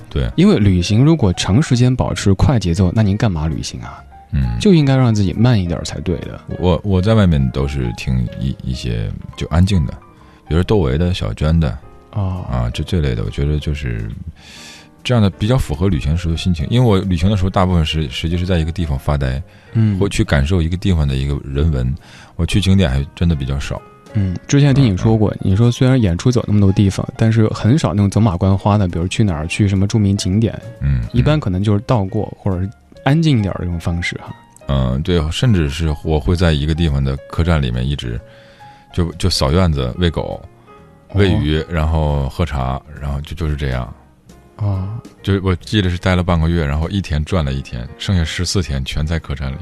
[0.09, 4.03] 对，因为旅行如果长时间保持快节奏，那您干嘛旅行啊？
[4.31, 6.39] 嗯，就应该让自己慢一点才对的。
[6.59, 9.93] 我我在外面都是听一一些就安静的，
[10.47, 11.69] 比如窦唯的小娟的
[12.11, 14.07] 啊啊，这这类的，我觉得就是
[15.03, 16.67] 这样的比较符合旅行时的心情。
[16.69, 19.41] 因为我旅行的时候，大部分是实际是在一个地方发呆，
[19.73, 21.91] 嗯，或去感受一个地方的一个人文。
[22.35, 23.81] 我去景点还真的比较少。
[24.13, 32.69] 嗯，之前听你说过，你说虽然演出走那么多地方，但是很少那种走马观花的，比如去哪儿去什么著名景点，嗯，一般可能就是到过或者是。
[33.09, 34.35] 安静一点的这种方式哈，
[34.67, 38.21] 嗯，对，甚至是我会在一个地方的客栈里面一直，
[38.93, 40.39] 就就扫院子、喂狗、
[41.15, 43.91] 喂鱼，然后喝茶，然后就就是这样，
[44.57, 49.57] 啊，就我记得是待了半个月，然后一天赚了一天，剩下十四天全在客栈里，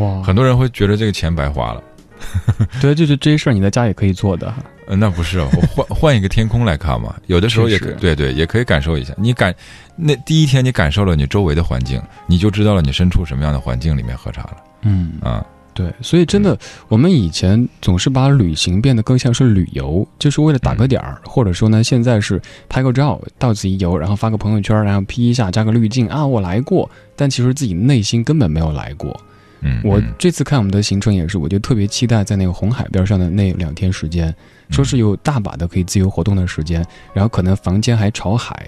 [0.00, 1.82] 哇，很多人会觉得这个钱白花了，
[2.80, 4.52] 对，就是这些事儿你在家也可以做的。
[4.86, 7.14] 呃，那不是，我换 换一个天空来看嘛。
[7.26, 9.14] 有的时候也可对对，也可以感受一下。
[9.16, 9.54] 你感
[9.96, 14.56] 那第一天你感受了你周围的环境，你就知道了你身处什么样的环境里面喝茶了。
[14.82, 16.58] 嗯啊，对，所以真的，
[16.88, 26.90] 我们以前总是把旅行变得更像是旅游，就是为了打个点儿，或者说呢，现在是拍个照，到此一游，然后发个朋友圈，然后 P 一下，加个滤镜啊，我来过。
[27.16, 29.18] 但其实自己内心根本没有来过。
[29.60, 34.34] 嗯，我这次看我们的行程也是，我就特别期待在那个红海边上的那两天时间。
[34.70, 38.66] 说是有大把的可以自由活动的时间，然后可能房间还朝海，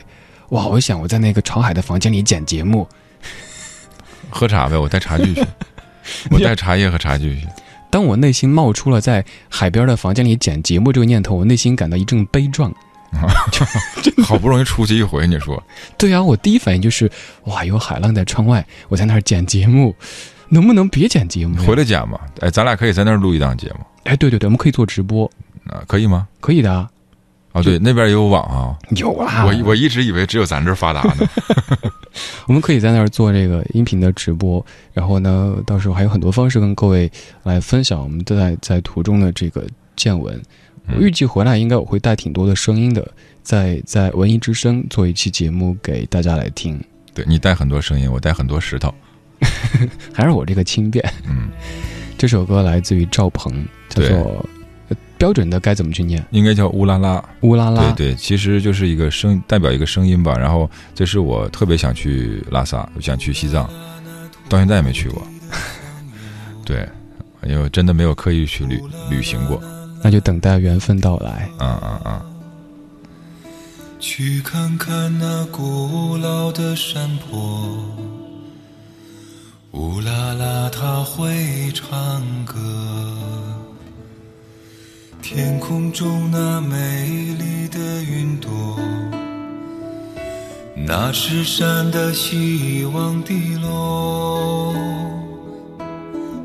[0.50, 0.66] 哇！
[0.66, 2.86] 我想我在那个朝海的房间里剪节目，
[4.28, 5.42] 喝茶呗，我带茶具去，
[6.30, 7.46] 我带茶叶和茶具去。
[7.90, 12.72] 当我内心冒出了在海边的房间里剪节目这个念头，我内心感到一阵悲壮。
[14.22, 15.60] 好不容易出去一回，你说？
[15.96, 17.10] 对啊，我第一反应就是
[17.44, 19.96] 哇，有海浪在窗外，我在那儿剪节目，
[20.48, 21.56] 能不能别剪节目？
[21.64, 22.20] 回来剪吧？
[22.40, 23.80] 哎，咱俩可以在那儿录一档节目。
[24.04, 25.30] 哎，对对对，我们可以做直播。
[25.66, 26.28] 啊，可以吗？
[26.40, 26.88] 可以的，
[27.52, 29.44] 哦，对，那边也有网啊，有啊。
[29.46, 31.28] 我我一直以为只有咱这儿发达呢。
[32.46, 37.10] 我们可以在那儿做这个音频的直播，然后呢，到时候还有很多方式跟各位
[37.42, 39.66] 来分享我们在在途中的这个
[39.96, 40.40] 见闻。
[40.94, 43.06] 我预计回来应该我会带挺多的声音的，
[43.42, 46.80] 在在文艺之声做一期节目给大家来听。
[47.12, 48.94] 对你带很多声音，我带很多石头，
[50.12, 51.04] 还是我这个轻便。
[51.28, 51.48] 嗯，
[52.18, 54.44] 这首歌来自于赵鹏，叫做。
[55.18, 56.22] 标准的该怎么去念？
[56.30, 57.90] 应该叫乌拉拉，乌拉拉。
[57.92, 60.36] 对对，其实就是一个声，代表一个声音吧。
[60.36, 63.66] 然后，这是我特别想去拉萨，想去西藏，
[64.46, 65.26] 到现在也没去过。
[66.66, 66.86] 对，
[67.48, 68.78] 因为真的没有刻意去旅
[69.10, 69.58] 旅行过。
[70.02, 71.48] 那就等待缘分到来。
[71.56, 72.22] 啊啊啊！
[73.98, 77.74] 去看看那古老的山坡，
[79.76, 82.56] 乌拉拉他会唱歌。
[85.20, 87.06] 天空中那美
[87.38, 88.50] 丽的云朵，
[90.74, 94.74] 那是山的希望滴落。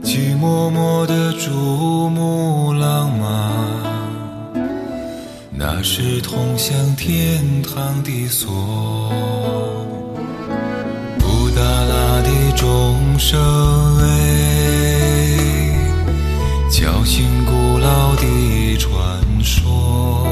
[0.04, 3.54] 骑默默的珠穆朗玛，
[5.52, 9.71] 那是通向天堂的锁。
[12.22, 13.40] 的钟声
[14.00, 14.08] 哎，
[16.70, 17.62] 叫醒古。
[17.82, 18.94] 老的传
[19.44, 20.28] 说，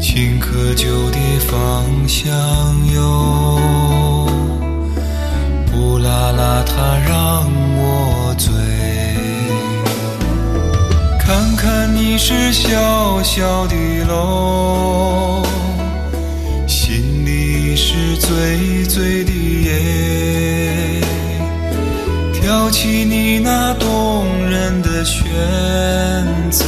[0.00, 2.34] 顷刻就的方向
[2.92, 3.56] 哟，
[5.70, 8.52] 布拉拉，它让我醉。
[11.20, 13.76] 看看你是小小的
[14.08, 15.40] 楼，
[17.74, 21.00] 你是醉醉的夜。
[22.32, 25.24] 挑起你那动人的弦
[26.52, 26.64] 子，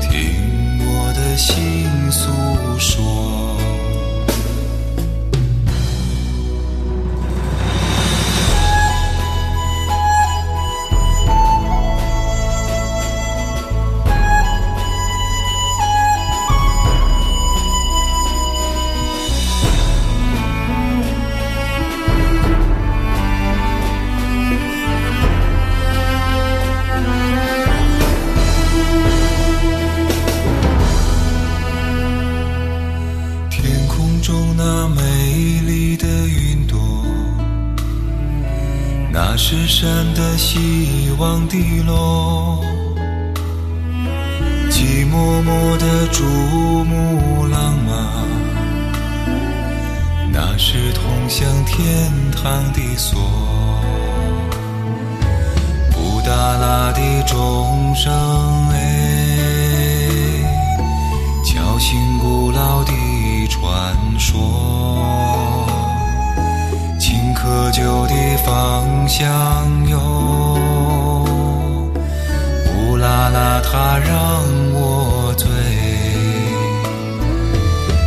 [0.00, 2.30] 听我的心诉
[2.78, 3.13] 说。
[40.54, 42.62] 希望的落。
[44.70, 46.22] 寂寞寞的珠
[46.84, 47.90] 穆朗玛，
[50.32, 53.20] 那是通向天堂的锁。
[55.90, 58.12] 布达拉的钟声
[58.68, 58.78] 哎。
[61.44, 62.92] 敲醒古老的
[63.48, 64.93] 传说，
[67.44, 69.22] 顷刻就的方向
[69.88, 69.98] 哟。
[72.74, 74.42] 乌拉拉，它让
[74.72, 75.46] 我醉。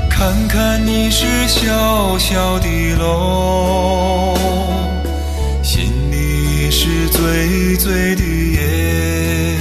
[0.10, 4.36] 看看你是小小的楼，
[5.62, 9.56] 心里是醉醉的夜。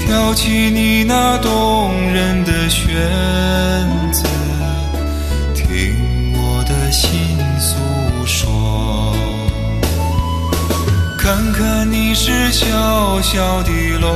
[0.00, 2.88] 挑起你那动人的弦
[4.12, 4.24] 子，
[11.60, 14.08] 看你是小小的楼，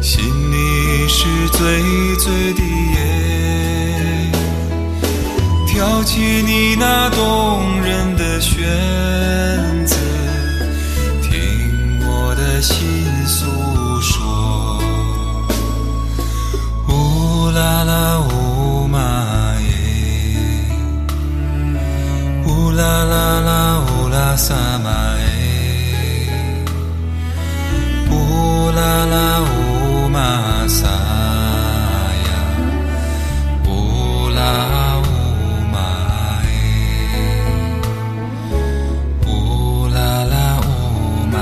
[0.00, 1.82] 心里是醉
[2.16, 4.30] 醉的夜。
[5.66, 8.54] 挑起你那动人的弦
[9.84, 9.96] 子，
[11.22, 12.86] 听我的心
[13.26, 13.44] 诉
[14.00, 14.78] 说。
[16.88, 19.00] 乌拉拉乌玛
[19.60, 19.66] 耶，
[22.46, 23.83] 乌拉拉拉乌
[24.14, 25.26] 拉萨玛耶，
[28.12, 30.94] 乌拉拉乌玛萨呀，
[33.66, 35.02] 乌拉乌
[35.72, 35.76] 玛
[36.46, 36.54] 耶，
[39.26, 41.34] 乌拉拉乌玛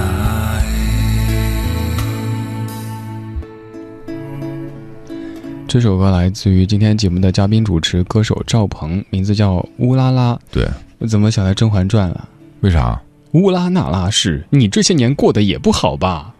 [5.69, 10.39] 这首歌来自于今天节目的嘉宾主持歌手赵鹏，名字叫乌拉拉。
[10.51, 10.67] 对，
[11.01, 12.31] 我怎么想到《甄嬛传》了？
[12.63, 13.01] 为啥？
[13.33, 16.35] 乌拉那拉氏，你这些年过得也不好吧？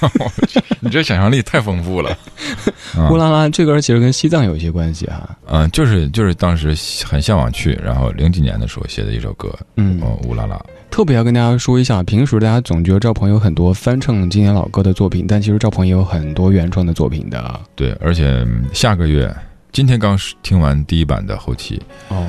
[0.80, 2.10] 你这想象力太丰富了。
[2.94, 5.36] 啊乌拉拉这歌其实跟西藏有一些关系哈。
[5.46, 10.60] 嗯，就是就是当时很向往去，然后零几年的时候写的一首歌，嗯哦，乌拉拉。
[10.90, 17.60] 特别要跟大家说一下，平时大家总觉得赵鹏有很多翻唱经典老歌的作品，但其实赵鹏也有很多原创的作品的。
[17.74, 19.34] 对，而且嗯下个月，
[19.72, 22.26] 今天刚听完第一版的后期，哦，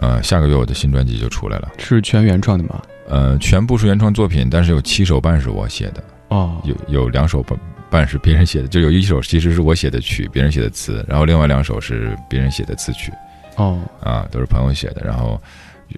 [0.00, 2.80] 呃，下个月我的新专辑就出来了，是全原创的吗？
[3.06, 7.58] 呃，全部是原创作品，但是有七首半是我写的，哦，有有两首半
[7.90, 13.12] 半是别人写的，就有一首其实是我写的曲，别人写的词，然后另外两首是别人写的词曲，
[13.56, 15.38] 哦，啊，都是朋友写的，然后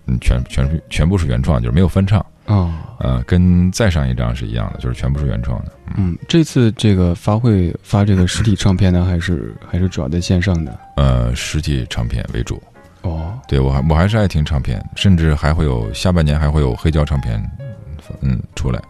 [0.06, 5.72] 嗯全全全部是原创，就是没有翻唱，哦，呃，跟再上一张是一样的，就是全部是原创的。
[5.96, 10.76] 嗯，这次这个发会发这个实体唱片呢，还是还是主要在线上的？
[10.96, 12.60] 呃，实体唱片为主。
[13.02, 17.42] 哦，对我还我还是爱听唱片，甚至还会有下半年还会有黑胶唱片，
[18.20, 18.80] 嗯出来，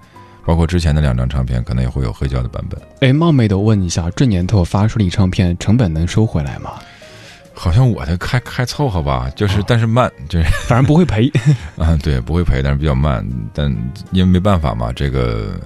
[0.47, 2.81] 包括之前的两张唱片可能也会有黑胶的版本。
[3.01, 6.73] 哎，冒昧的问一下，这年头发出了一唱片成本能收回来吗？
[7.55, 11.31] 好像我的开开凑合吧，就是、但是慢，就是反正不会赔。
[11.77, 13.25] 啊，对，不会赔，但是比较慢。
[13.53, 13.71] 但
[14.11, 15.61] 因为没办法嘛，这个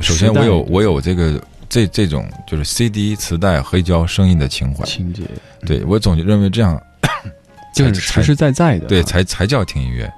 [0.00, 5.22] 首先我有我有这个这这种就是 CD、磁带、黑胶声音的情怀情节，
[5.66, 6.80] 对我总认为这样
[7.72, 10.10] 就是实实在在的，对，才才叫听音乐，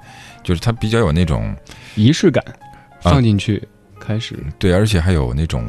[0.43, 1.55] 就是它比较有那种
[1.95, 2.43] 仪式感，
[3.03, 3.61] 啊放进去、
[3.99, 4.37] 开始。
[4.57, 5.65] 对，而且还有那种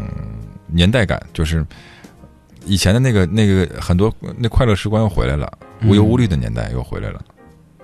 [0.67, 1.65] 年代感，就是
[2.65, 5.51] 以前的那个那个很多那快乐时光又回来了，
[5.85, 7.23] 无忧无虑的年代又回来了。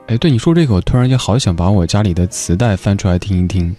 [0.06, 3.74] 哎，对你说这个，我突然间好想把我家里的磁带翻出来听一听。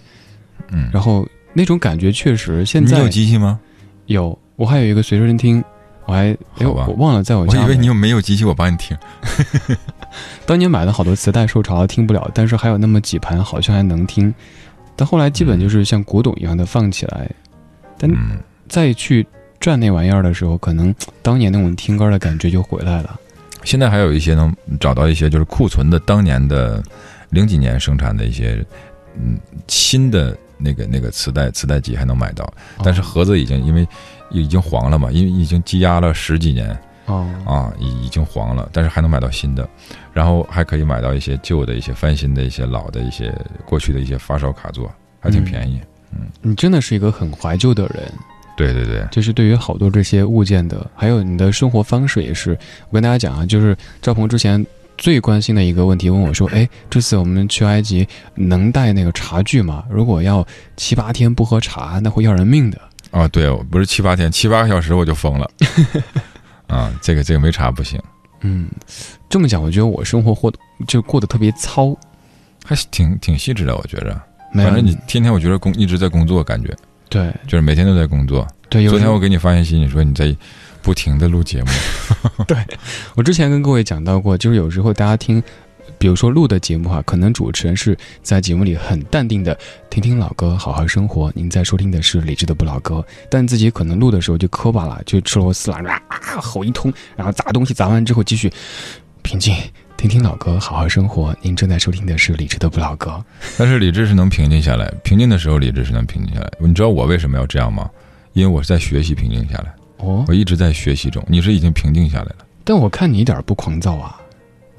[0.68, 3.58] 嗯，然后那种感觉确实现在你有机器吗？
[4.06, 5.64] 有，我还有一个随身听，
[6.04, 7.58] 我还哎我忘了在我家。
[7.58, 8.96] 我以为你有没有机器，我帮你听。
[10.46, 14.34] 当年买了好多磁带，受潮了听不了，但是还有那么几盘好像还能听。
[14.96, 17.30] 但后来基本就是像古董一样的放起来，
[17.96, 18.38] 但嗯
[18.68, 19.26] 再去
[19.58, 23.18] 转那玩意儿的时候，可能当年那种听歌的感觉就回来了。
[23.64, 26.82] 现在还有一些能找到一些就是库存的当年的
[27.30, 28.64] 零几年生产的一些
[29.16, 29.38] 嗯
[29.68, 32.50] 新的那个那个磁带磁带机还能买到，
[32.82, 33.86] 但是盒子已经因为
[34.30, 36.78] 已经黄了嘛，因为已经积压了十几年
[37.10, 39.68] 哦啊，已已经黄了，但是还能买到新的，
[40.12, 43.34] 然后还可以买到一些旧的一些翻新的一些老的一些
[43.64, 45.80] 过去的一些发烧卡座，还挺便宜。
[46.12, 48.12] 嗯你真的是一个很怀旧的人，
[48.56, 52.50] 对对对，就是对于好多这些物件的，还有你的生活方式也是。
[52.88, 54.64] 我跟大家讲啊，就是赵鹏之前
[54.98, 59.84] 最关心的一个问题，问我说：“哎，这次我们去埃及能带那个茶具吗？
[59.88, 60.44] 如果要
[60.76, 62.80] 七八天不喝茶，那会要人命的。”
[63.12, 65.48] 啊，对，不是七八天，七八个小时我就疯了。
[66.70, 68.00] 啊，这个这个没茶不行，
[68.42, 68.70] 嗯，
[69.28, 70.52] 这么讲，我觉得我生活过
[70.86, 71.96] 就过得特别糙，
[72.64, 74.18] 还是挺挺细致的，我觉着。
[74.54, 76.74] 反正你天天我觉得工一直在工作，感觉
[77.08, 78.46] 对，就是每天都在工作。
[78.68, 80.34] 对昨天我给你发信息，你说你在
[80.80, 81.68] 不停的录节目，
[82.46, 82.56] 对
[83.16, 85.42] 我之前跟各位讲到过，就是有时候大家听，
[86.00, 89.56] 比如说录的节目啊，可能主持人是在节目里很淡定的
[89.90, 91.30] 听听老歌，好好生活。
[91.34, 96.00] 您在收听的是理智的不老歌，但自己可能录的时候就磕巴了，就吃螺丝了，啊
[96.40, 98.50] 吼一通，然后砸东西，砸完之后继续
[99.20, 99.54] 平静，
[99.98, 101.36] 听听老歌，好好生活。
[101.42, 103.22] 您正在收听的是理智的不老歌。
[103.58, 106.50] 但是理智是能平静下来，平静的时候理智是能平静下来。
[106.58, 107.90] 你知道我为什么要这样吗？
[108.32, 111.22] 因为我是在学习平静下来，哦，我一直在学习中。
[111.28, 114.18] 你是已经平静下来了，但我看你一点儿不狂躁啊。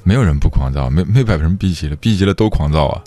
[0.04, 3.02] 没有人不狂躁，没没把什么逼急了，逼急了都狂躁啊，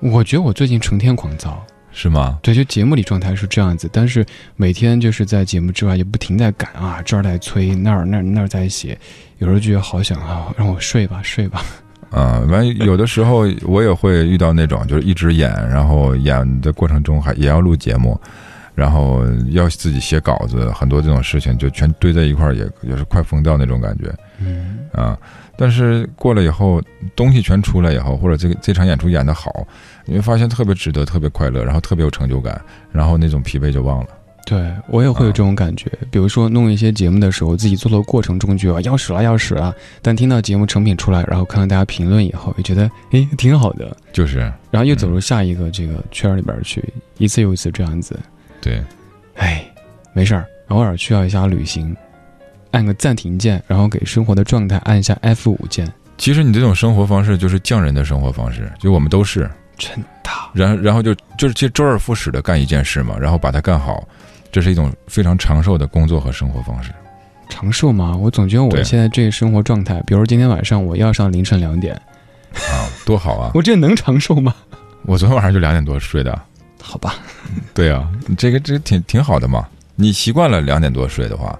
[0.00, 1.64] 我觉得我最近成天狂躁。
[1.92, 2.38] 是吗？
[2.40, 4.24] 对，就节目里状态是这样子，但是
[4.54, 8.96] 每天就是在节目之外就不停在赶啊，这儿在催，那儿那儿那儿在写，
[9.38, 11.64] 有时候就觉得好想啊，让我睡吧睡吧。
[12.10, 18.16] 啊，完有的时候我也会遇到那种，就是一直演，然后演的过程中还也要录节目，
[18.76, 24.14] 然后要自己写稿子，很多这种事情就全堆在一块儿，也也是快疯掉那种感觉。
[24.38, 25.18] 嗯啊，
[25.60, 26.80] 但是过了以后，
[27.14, 29.52] 东西全出来以后，或者这个这场演出演得好，
[30.06, 32.58] 你会发现特别值得，特别快乐，然后特别有成就感，
[32.90, 34.06] 然后那种疲惫就忘了。
[34.46, 44.38] 对我也会有这种感觉，比如说弄一些节目的时候，自己做的过程中就要要使了要死了，但听到节目成品出来，然后看到大家评论以后，也觉得诶挺好的， 就是，
[44.70, 46.82] 然后又走入下一个这个圈儿里边儿去，
[47.18, 48.18] 一次又一次这样子。
[48.62, 48.82] 对，
[49.34, 49.62] 哎，
[50.14, 51.94] 没事儿，偶尔需要一下旅行，
[52.72, 55.90] 按个暂停键，然后给生活的状态按一下 F 五键。
[56.18, 60.30] 其实你这种生活方式就是匠人的生活方式，就我们都是真的。
[60.52, 64.06] 然然后就就是其实周而复始的干一件事嘛，然后把它干好，
[64.52, 66.90] 这是一种非常长寿的工作和生活方式。
[67.48, 68.16] 长寿吗？
[68.16, 71.94] 我总觉得我现在这个生活状态，比如今天晚上我要上凌晨两点，
[72.54, 73.50] 啊，多好啊！
[73.56, 74.54] 我这能长寿吗？
[75.04, 76.38] 我昨天晚上就两点多睡的。
[76.82, 77.14] 好吧，
[77.74, 78.08] 对啊，
[78.38, 79.66] 这个这个挺挺好的嘛。
[79.96, 81.58] 你习惯了两点多睡的话，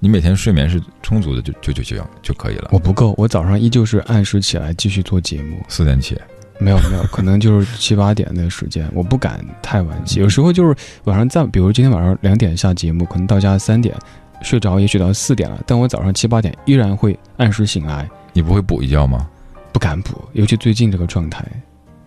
[0.00, 2.68] 你每天睡眠是充足的，就就就就就可以了。
[2.72, 5.58] 我不够，我早上依旧是按时起来继续做节目。
[5.68, 6.16] 四点起，
[6.60, 10.20] 没有没有，可能就是七八点的时间，我不敢太晚起。
[10.20, 13.96] 有时候就是晚上再，比如今天晚上两点下节目，可能到家三点，
[14.42, 18.08] 睡着也许到四点了，但我早上七八点依然会按时醒来。
[18.32, 19.28] 你不会补一觉吗？
[19.72, 21.44] 不敢补，尤其最近这个状态。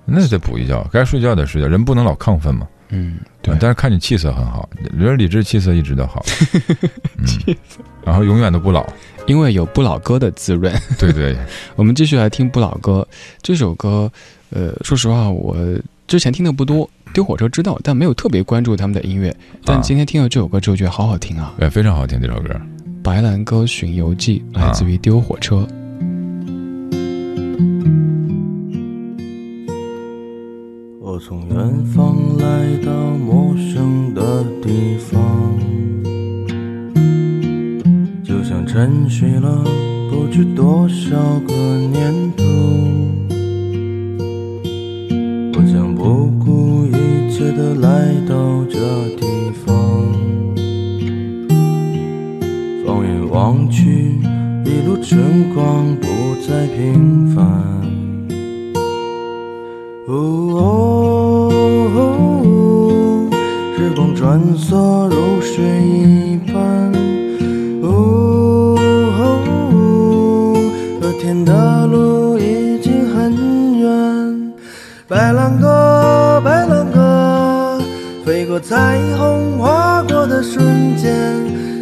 [0.06, 2.66] 那得补一觉，该睡觉得睡觉，人不能老亢奋嘛。
[2.92, 3.56] 嗯，对。
[3.60, 6.24] 但是看你气色很好，人理智气色一直都好，
[7.18, 7.56] 嗯，
[8.06, 8.86] 然后永远都不老，
[9.26, 10.74] 因为有不老歌的滋润。
[11.00, 11.36] 对对，
[11.76, 13.08] 我们继续来听不老歌
[13.42, 14.12] 这首歌。
[14.52, 15.56] 呃，说实话，我
[16.08, 19.34] 之前听的不多，丢火车知道，但没有特别关注他们的音乐。
[19.64, 21.54] 但今天听了这首歌之后，觉得好好听啊！
[21.58, 22.50] 对，非常好听这首歌，
[23.02, 25.66] 《白兰鸽巡游记》来自于丢火车。
[31.14, 35.20] 我从远方来到陌生的地方，
[38.24, 39.62] 就像沉睡了
[40.10, 42.46] 不知多少个年头。
[45.54, 48.80] 我将不顾一切的来到这
[49.18, 49.76] 地方，
[52.86, 54.16] 放眼望去，
[54.64, 56.08] 一路春光不
[56.48, 57.11] 再平
[64.32, 66.90] 穿梭如水一般。
[67.84, 68.78] 哦，
[71.02, 74.54] 和天的路已经很远。
[75.06, 77.82] 白兰鸽，白兰鸽，
[78.26, 81.12] 飞过彩虹划过的瞬间，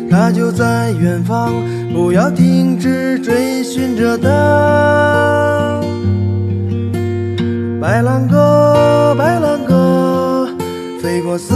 [0.09, 1.53] 它就在远方，
[1.93, 5.79] 不要停止追寻着它。
[7.79, 10.49] 白兰鸽，白兰鸽，
[10.99, 11.53] 飞过似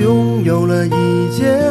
[0.00, 0.90] 拥有了一
[1.36, 1.70] 切，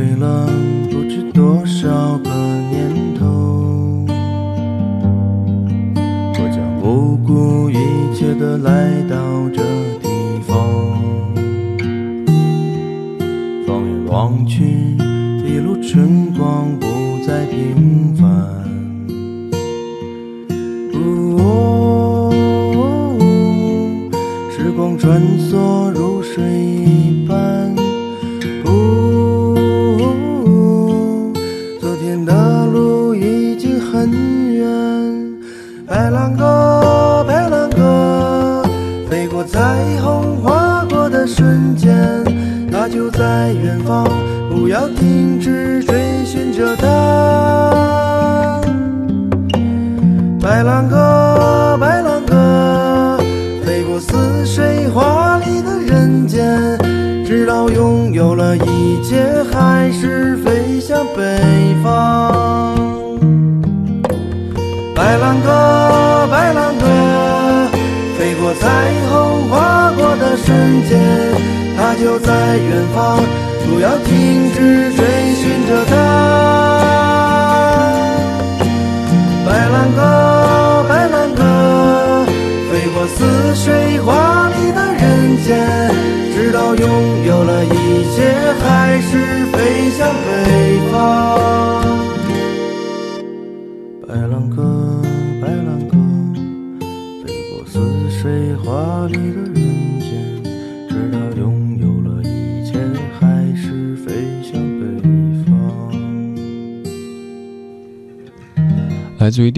[0.00, 0.49] 沉睡了。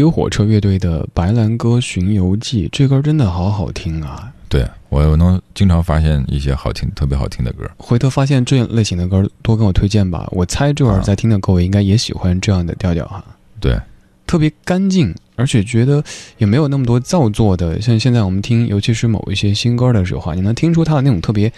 [0.02, 4.32] 丢火车乐队的《白兰鸽巡游记》，这歌真的好好听啊！
[4.48, 7.70] 对我我能经常发现一些好听、特别好听的歌。
[7.76, 10.28] 回头发现这类型的歌，多跟我推荐吧。
[10.32, 13.24] 我猜这会儿在听的各位应该也喜欢这样的调调哈。
[13.60, 13.78] 对，
[14.26, 16.02] 特别干净，而且觉得
[16.36, 17.80] 也没有那么多造作的。
[17.80, 21.52] 像现在我们听，尤其是某一些新歌的时候啊，你能听出它的那种特别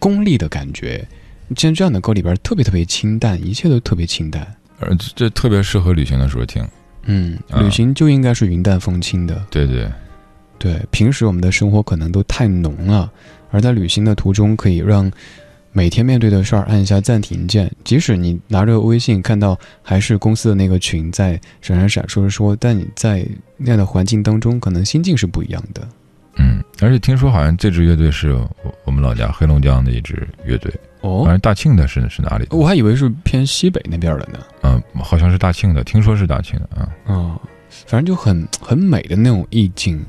[0.00, 1.06] 功利的感觉。
[1.56, 4.44] 像这样的歌里边，特别特别清淡，一切都特别清淡。
[4.80, 6.66] 而这特别适合旅行的时候听。
[7.06, 9.44] 嗯，旅行就应该是云淡风轻的。
[9.50, 9.88] 对对
[10.58, 13.10] 对，平时我们的生活可能都太浓了，
[13.50, 15.10] 而在旅行的途中，可以让
[15.72, 17.70] 每天面对的事儿按一下暂停键。
[17.82, 23.26] 即使你拿着微信看到还是公司的那个群在闪闪闪烁说，但你在
[23.56, 25.86] 那样的环境当中，可能心境是不一样的。
[26.36, 28.48] 嗯，而且听说好像这支乐队是我
[28.84, 30.72] 我们老家黑龙江的一支乐队。
[31.04, 32.46] 哦，反正大庆的是是哪里？
[32.50, 34.38] 我还以为是偏西北那边的呢。
[34.62, 36.88] 嗯，好像是大庆的，听说是大庆的啊。
[37.04, 37.40] 哦，
[37.86, 40.02] 反正就很很美的那种意境。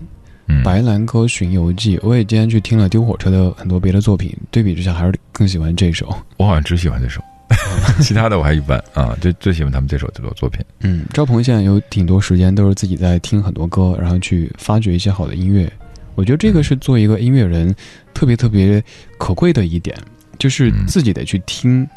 [0.47, 6.07] 嗯，白兰鸽巡游记，我也今天去听了丢火车的很多别的作品，对比之下还是更喜欢这首。
[6.37, 7.19] 我好像只喜欢这首，
[7.99, 9.17] 其他的我还一般啊。
[9.19, 10.63] 最最喜欢他们这首这首作品。
[10.81, 15.69] 嗯，赵鹏现在有挺多时间都是自己在听很多歌，然后去发掘一些好的音乐。
[16.13, 17.75] 我觉得这个是做一个音乐人
[18.13, 18.81] 特别特别
[19.17, 19.97] 可贵的一点。
[20.39, 21.87] 就是自己得去听，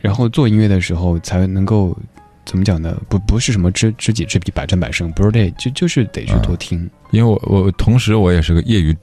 [0.00, 1.96] 然后做音乐的时候才能够
[2.44, 2.96] 怎么讲呢？
[3.08, 6.88] 不不是什么知知己知彼，百战百胜，不是这，就就是得去多听。
[7.10, 8.96] 因为我我同时我也是个业余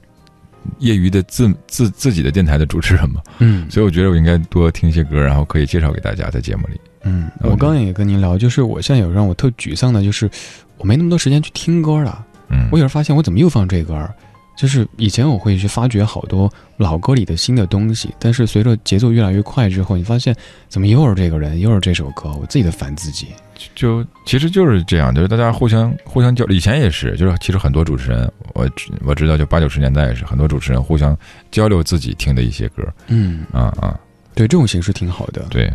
[0.78, 6.80] 业余的自自自己的电台的主持人嘛，嗯，所以我觉得我应该多听一些歌，然后可以介绍给大家在节目里。
[7.04, 10.30] 嗯，我刚刚也跟您聊，就是我现在有让我特沮丧的，就是
[10.78, 12.24] 我没那么多时间去听歌了。
[12.48, 14.08] 嗯，我有时候发现我怎么又放这歌，
[14.54, 20.34] 就是以前我会去发掘好多老歌里的新的东西，但是随着节奏越来越快之后，你发现
[20.68, 23.28] 怎么又是这个人，又是这首歌，我自己都烦自己。
[23.74, 26.56] 就其实就是这样，就是大家互相互相交流。
[26.56, 28.68] 以前也是，就是其实很多主持人，我
[29.04, 31.16] 我知道，就八九十年代也是很多主持人互相
[31.50, 32.82] 交流自己听的一些歌。
[33.06, 33.98] 嗯啊啊，
[34.34, 35.42] 对，这种形式挺好的。
[35.48, 35.72] 对，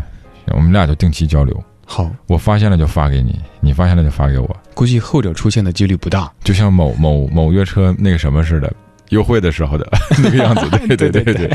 [0.48, 1.64] 我们俩就定期交流。
[1.90, 4.56] 好，我发现了就发给你，你发现了就发给我。
[4.74, 8.72] 估计后者出现的几率不大，就像某某某约车那个什么似的。
[9.12, 9.88] 优惠的时候的
[10.22, 11.50] 那个样子，对对对对。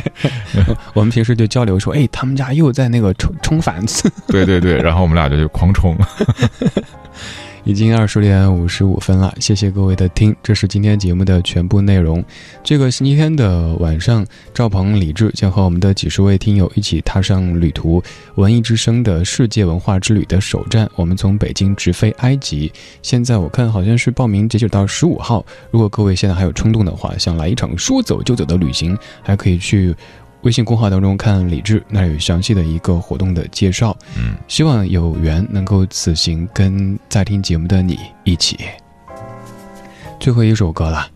[0.95, 3.85] 我们平时就交流说，哎，他们家又在那个冲冲反，
[4.26, 5.95] 对对对，然后我们俩就就狂冲。
[7.65, 12.23] 已经二十点五十五分了，谢谢各位的听，这是今天节目的全部内容。
[12.65, 18.03] 这个星期天的晚上，赵鹏、李志将和我们的几十位听友一起踏上旅途——
[18.35, 20.91] 文艺之声的世界文化之旅的首站。
[20.97, 25.45] 我们从北京直飞埃及，现在我看好像是报名截止到十五号。
[25.71, 29.95] 如果各位现在还有冲动的话，想来一场说走就走的旅行，还可以去。
[30.43, 33.97] 微信公号当中看李志，那有详细的一个活动的介绍。
[34.16, 38.59] 嗯，希望有缘能够此行跟在听节目的你一起。
[40.18, 41.09] 最后一首歌了，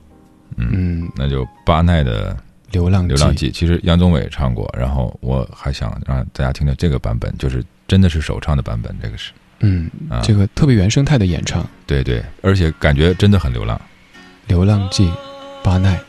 [0.56, 2.34] 嗯，那就巴奈的
[2.72, 3.50] 《流浪流浪记》。
[3.52, 8.94] 其实杨宗纬唱过，然后我还想让大家听听这个版本，就是真的是首唱的版本。
[9.00, 9.90] 这个是，嗯，
[10.22, 11.64] 这个特别原生态的演唱。
[11.86, 13.80] 对对，而且感觉真的很流浪。
[14.46, 15.10] 流浪记，
[15.62, 16.00] 巴奈。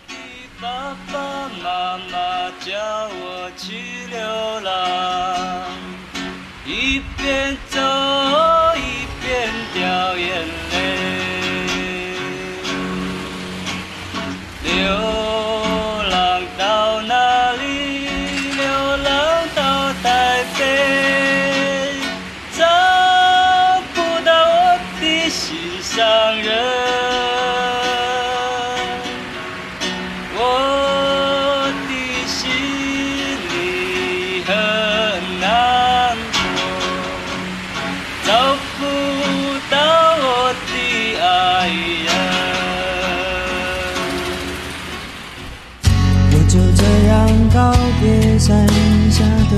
[47.08, 47.16] 想
[47.53, 48.68] 告别山
[49.10, 49.58] 下的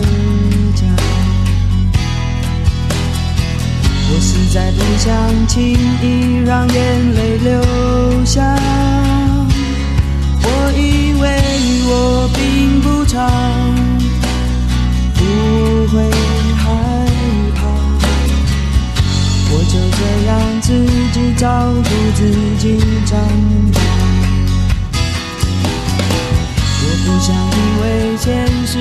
[0.76, 0.86] 家，
[4.08, 5.58] 我实在不想轻
[6.00, 8.43] 易让眼泪流下。
[10.43, 10.47] 我
[10.78, 11.26] 以为
[11.88, 13.18] 我并不长，
[15.16, 15.20] 不
[15.88, 16.04] 会
[16.56, 16.64] 害
[17.56, 17.58] 怕。
[19.52, 20.32] 我就这样
[20.62, 20.68] 自
[21.12, 22.20] 己照顾自
[22.60, 22.78] 己
[23.08, 23.18] 长
[23.74, 23.99] 大。
[27.10, 28.78] 只想因为前世，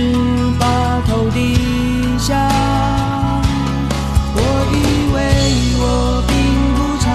[0.61, 1.57] 把头低
[2.19, 2.37] 下。
[4.35, 4.39] 我
[4.71, 4.77] 以
[5.15, 5.17] 为
[5.81, 5.83] 我
[6.29, 6.37] 并
[6.77, 7.09] 不差，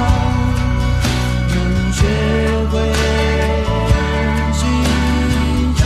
[1.49, 1.55] 能
[1.93, 2.01] 学
[2.71, 2.73] 会
[4.57, 4.61] 寻
[5.75, 5.81] 找。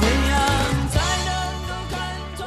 [0.00, 0.34] 怎样
[0.90, 0.94] 才
[1.24, 1.30] 能
[1.68, 1.94] 够看
[2.36, 2.38] 穿？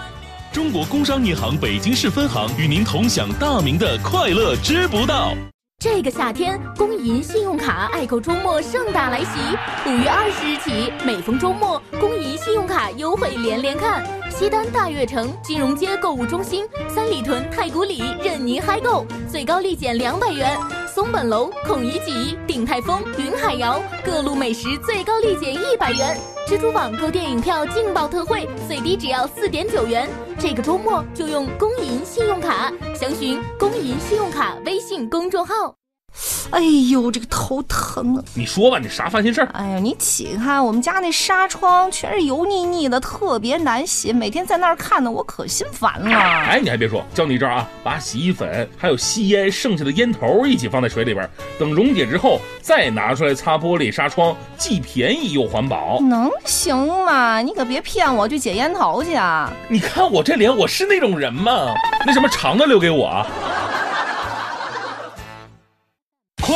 [0.51, 5.33] 中国工商银行北京市分行与您同享大明的快乐知不道。
[5.79, 9.39] 这个夏天，工银信用卡爱购周末盛大来袭，
[9.85, 14.03] 五月二十日起，每逢周末，工银信用卡优惠连连看。
[14.31, 20.57] 西单大悦城、金融街购物中心、三里屯太古里任您嗨购，最高立减两百元。
[20.97, 26.17] 松本楼、孔乙己、鼎泰丰、云海肴各路美食最高立减一百元。
[26.47, 30.09] 蜘蛛网购电影票劲爆特惠，最低只要四点九元。
[30.39, 35.75] 这个周末就用工银信用卡，详询工银信用卡微信公众号。
[36.51, 36.59] 哎
[36.89, 38.23] 呦，这个头疼啊！
[38.33, 39.49] 你说吧，你啥烦心事儿？
[39.53, 46.17] 哎呀，你起开我们家那纱窗全是油腻腻的，特别难洗，每天在那儿看的我可心烦了。
[46.17, 55.99] 哎，你还别说，教你一招啊，把洗衣粉还有吸烟剩下的烟头一起放在水里边，等溶解之后再拿出来擦玻璃纱窗，既便宜又环保。
[56.01, 57.41] 能行吗？
[57.41, 59.51] 你可别骗我去捡烟头去啊！
[59.69, 61.73] 你看我这脸，我是那种人吗？
[62.05, 63.25] 那什么长的留给我。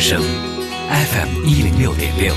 [0.00, 0.22] 之声
[0.88, 2.32] ，FM 一零六点六，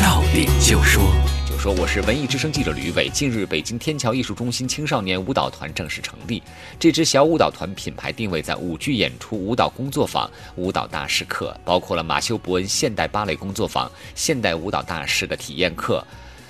[0.00, 1.04] 到点就说。
[1.46, 3.10] 就说我是文艺之声记者吕伟。
[3.10, 6.42] 近日，北京天桥艺术中心青少年舞蹈团正式成立。
[6.80, 16.02] 这支小舞蹈团品牌定位在舞剧演出、舞蹈工作坊、舞蹈大师课，包括了马修·伯恩现代芭蕾工作坊、现代舞蹈大师的体验课、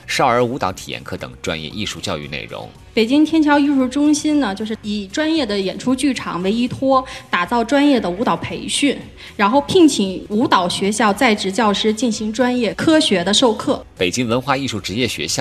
[0.09, 2.69] 少儿舞蹈体验课等专业艺术教育内容。
[2.95, 8.99] 北京天桥艺术中心呢，就是以专业的演出剧场为依托，打造专业的舞蹈培训，
[9.37, 13.85] 然后聘请舞蹈学校在职教师进行专业科学的授课。
[13.97, 15.37] 北京文化艺术职业学校。